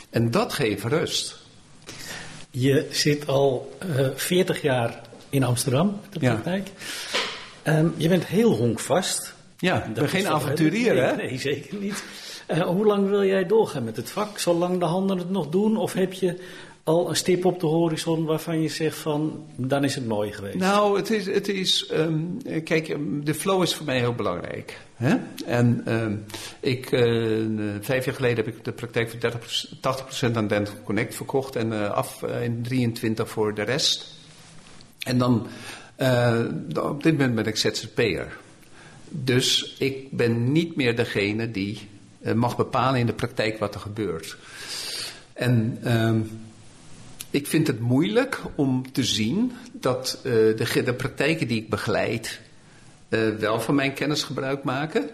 En 0.10 0.32
dat 0.32 0.54
geeft 0.54 0.84
rust. 0.84 1.39
Je 2.52 2.88
zit 2.92 3.28
al 3.28 3.78
uh, 3.86 4.06
eh, 4.06 4.16
40 4.16 4.62
jaar 4.62 5.02
in 5.30 5.44
Amsterdam, 5.44 6.00
de 6.10 6.20
praktijk. 6.20 6.70
Ja. 7.64 7.78
Um, 7.78 7.94
je 7.98 8.10
bent 8.10 8.26
heel 8.26 8.52
honkvast. 8.52 9.34
Ja, 9.58 9.84
ik 9.84 9.94
ben 9.94 10.10
geen 10.10 10.28
avonturier, 10.28 11.04
hè? 11.04 11.16
Nee, 11.16 11.40
zeker 11.40 11.78
niet. 11.78 12.04
Uh, 12.48 12.62
hoe 12.62 12.86
lang 12.86 13.10
wil 13.10 13.24
jij 13.24 13.46
doorgaan 13.46 13.84
met 13.84 13.96
het 13.96 14.10
vak? 14.10 14.40
Zolang 14.40 14.80
de 14.80 14.86
handen 14.86 15.18
het 15.18 15.30
nog 15.30 15.50
doen? 15.50 15.78
Of 15.78 15.94
heb 15.94 16.14
je 16.14 16.40
al 16.84 17.10
een 17.10 17.16
stip 17.16 17.46
op 17.46 17.60
de 17.60 17.66
horizon 17.66 18.26
waarvan 18.26 18.62
je 18.62 18.70
zegt 18.70 18.98
van, 18.98 19.46
dan 19.56 19.84
is 19.84 19.96
het 19.96 20.08
mooi 20.08 20.32
geweest? 20.32 20.58
Nou, 20.58 20.98
het 20.98 21.10
is, 21.10 21.26
het 21.26 21.48
is 21.48 21.92
um, 21.94 22.38
kijk, 22.64 22.90
ehm, 22.90 23.24
de 23.24 23.34
flow 23.34 23.64
is 23.64 23.74
voor 23.74 23.86
mij 23.86 23.98
heel 23.98 24.14
belangrijk. 24.14 24.80
Hè? 24.96 25.16
En 25.46 25.94
um, 25.94 26.26
ik, 26.60 26.92
uh, 26.92 27.46
vijf 27.82 28.06
jaar 28.06 28.16
geleden 28.16 28.46
heb 28.46 28.56
ik 28.56 28.64
de 28.64 28.72
praktijk 28.72 29.10
voor 29.10 29.20
30, 29.20 29.66
80% 30.32 30.36
aan 30.36 30.48
Dental 30.48 30.74
Connect 30.84 31.16
verkocht 31.16 31.56
en 31.56 31.72
uh, 31.72 31.90
af 31.92 32.24
in 32.24 32.62
23 32.62 33.30
voor 33.30 33.54
de 33.54 33.62
rest. 33.64 34.18
En 35.00 35.18
dan, 35.18 35.48
op 36.82 37.04
dit 37.04 37.12
moment 37.12 37.36
ben 37.36 37.46
ik 37.46 37.56
ZZP'er. 37.56 38.38
Dus 39.10 39.76
ik 39.80 40.12
ben 40.12 40.52
niet 40.52 40.76
meer 40.76 40.96
degene 40.96 41.52
die 41.52 41.88
mag 42.36 42.58
bepalen 42.58 43.00
in 43.00 43.06
de 43.06 43.14
praktijk 43.14 43.60
wat 43.60 43.74
er 43.74 43.80
gebeurt. 43.80 44.38
En 45.34 45.78
ik 47.30 47.48
vind 47.48 47.68
het 47.68 47.80
moeilijk 47.80 48.42
om 48.56 48.92
te 48.92 49.04
zien 49.04 49.52
dat 49.72 50.20
uh, 50.24 50.34
de, 50.34 50.84
de, 50.84 50.94
praktijken 50.94 51.48
die 51.48 51.62
ik 51.62 51.70
begeleid 51.70 52.40
uh, 53.10 53.36
wel 53.36 53.60
van 53.60 53.76
mijn 53.76 53.94
kennis 53.94 54.24
gebruik 54.24 54.64
maken. 54.64 55.10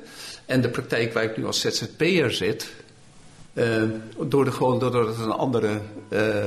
En 0.45 0.61
de 0.61 0.69
praktijk 0.69 1.13
waar 1.13 1.23
ik 1.23 1.37
nu 1.37 1.45
als 1.45 1.59
ZZP'er 1.59 2.31
zit, 2.31 2.73
uh, 3.53 3.83
door 4.27 4.45
de, 4.45 4.51
gewoon 4.51 4.79
doordat 4.79 5.07
het 5.07 5.25
een 5.25 5.31
andere 5.31 5.79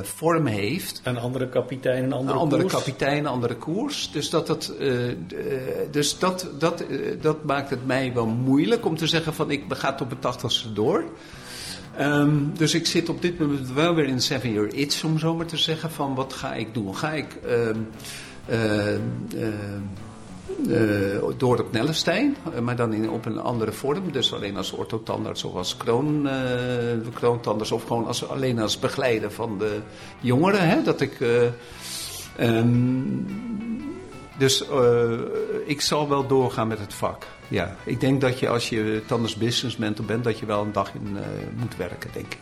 vorm 0.02 0.46
heeft. 0.46 1.00
Een 1.04 1.18
andere 1.18 1.48
kapitein, 1.48 2.04
een 2.04 2.12
andere, 2.12 2.34
een 2.34 2.42
andere 2.42 2.62
koers. 2.62 2.74
kapitein, 2.74 3.18
een 3.18 3.26
andere 3.26 3.56
koers. 3.56 4.10
Dus, 4.12 4.30
dat, 4.30 4.46
dat, 4.46 4.72
dus 5.90 6.18
dat, 6.18 6.48
dat, 6.58 6.84
dat 7.20 7.44
maakt 7.44 7.70
het 7.70 7.86
mij 7.86 8.12
wel 8.14 8.26
moeilijk 8.26 8.86
om 8.86 8.96
te 8.96 9.06
zeggen 9.06 9.34
van 9.34 9.50
ik 9.50 9.64
ga 9.68 9.90
het 9.90 10.00
op 10.00 10.10
het 10.10 10.20
tachtigste 10.20 10.72
door. 10.72 11.04
Um, 12.00 12.52
dus 12.56 12.74
ik 12.74 12.86
zit 12.86 13.08
op 13.08 13.22
dit 13.22 13.38
moment 13.38 13.72
wel 13.72 13.94
weer 13.94 14.06
in 14.06 14.20
seven 14.20 14.52
year 14.52 14.74
itch 14.74 15.04
om 15.04 15.18
zo 15.18 15.34
maar 15.34 15.46
te 15.46 15.56
zeggen 15.56 15.90
van 15.90 16.14
wat 16.14 16.32
ga 16.32 16.54
ik 16.54 16.74
doen. 16.74 16.96
Ga 16.96 17.12
ik... 17.12 17.38
uh, 20.66 21.18
door 21.36 21.60
op 21.60 21.72
Nellestein, 21.72 22.36
uh, 22.54 22.60
maar 22.60 22.76
dan 22.76 22.92
in, 22.92 23.10
op 23.10 23.26
een 23.26 23.38
andere 23.38 23.72
vorm. 23.72 24.12
Dus 24.12 24.34
alleen 24.34 24.56
als 24.56 24.72
orthotandarts 24.72 25.44
of 25.44 25.54
als 25.54 25.76
kroon, 25.76 26.26
uh, 26.26 26.32
kroontandarts 27.14 27.72
of 27.72 27.82
gewoon 27.82 28.06
als, 28.06 28.28
alleen 28.28 28.58
als 28.58 28.78
begeleider 28.78 29.32
van 29.32 29.58
de 29.58 29.78
jongeren. 30.20 30.68
Hè, 30.68 30.82
dat 30.82 31.00
ik, 31.00 31.18
dus 34.38 34.64
ik 35.64 35.80
zal 35.80 36.08
wel 36.08 36.26
doorgaan 36.26 36.68
met 36.68 36.78
het 36.78 36.94
vak. 36.94 37.26
Ja, 37.48 37.76
ik 37.84 38.00
denk 38.00 38.20
dat 38.20 38.38
je 38.38 38.48
als 38.48 38.68
je 38.68 39.02
tandarts 39.06 39.36
business 39.36 39.76
mentor 39.76 40.04
bent, 40.04 40.24
dat 40.24 40.38
je 40.38 40.46
wel 40.46 40.62
een 40.62 40.72
dag 40.72 40.94
in 40.94 41.16
moet 41.56 41.76
werken, 41.76 42.10
denk 42.12 42.34
ik. 42.34 42.40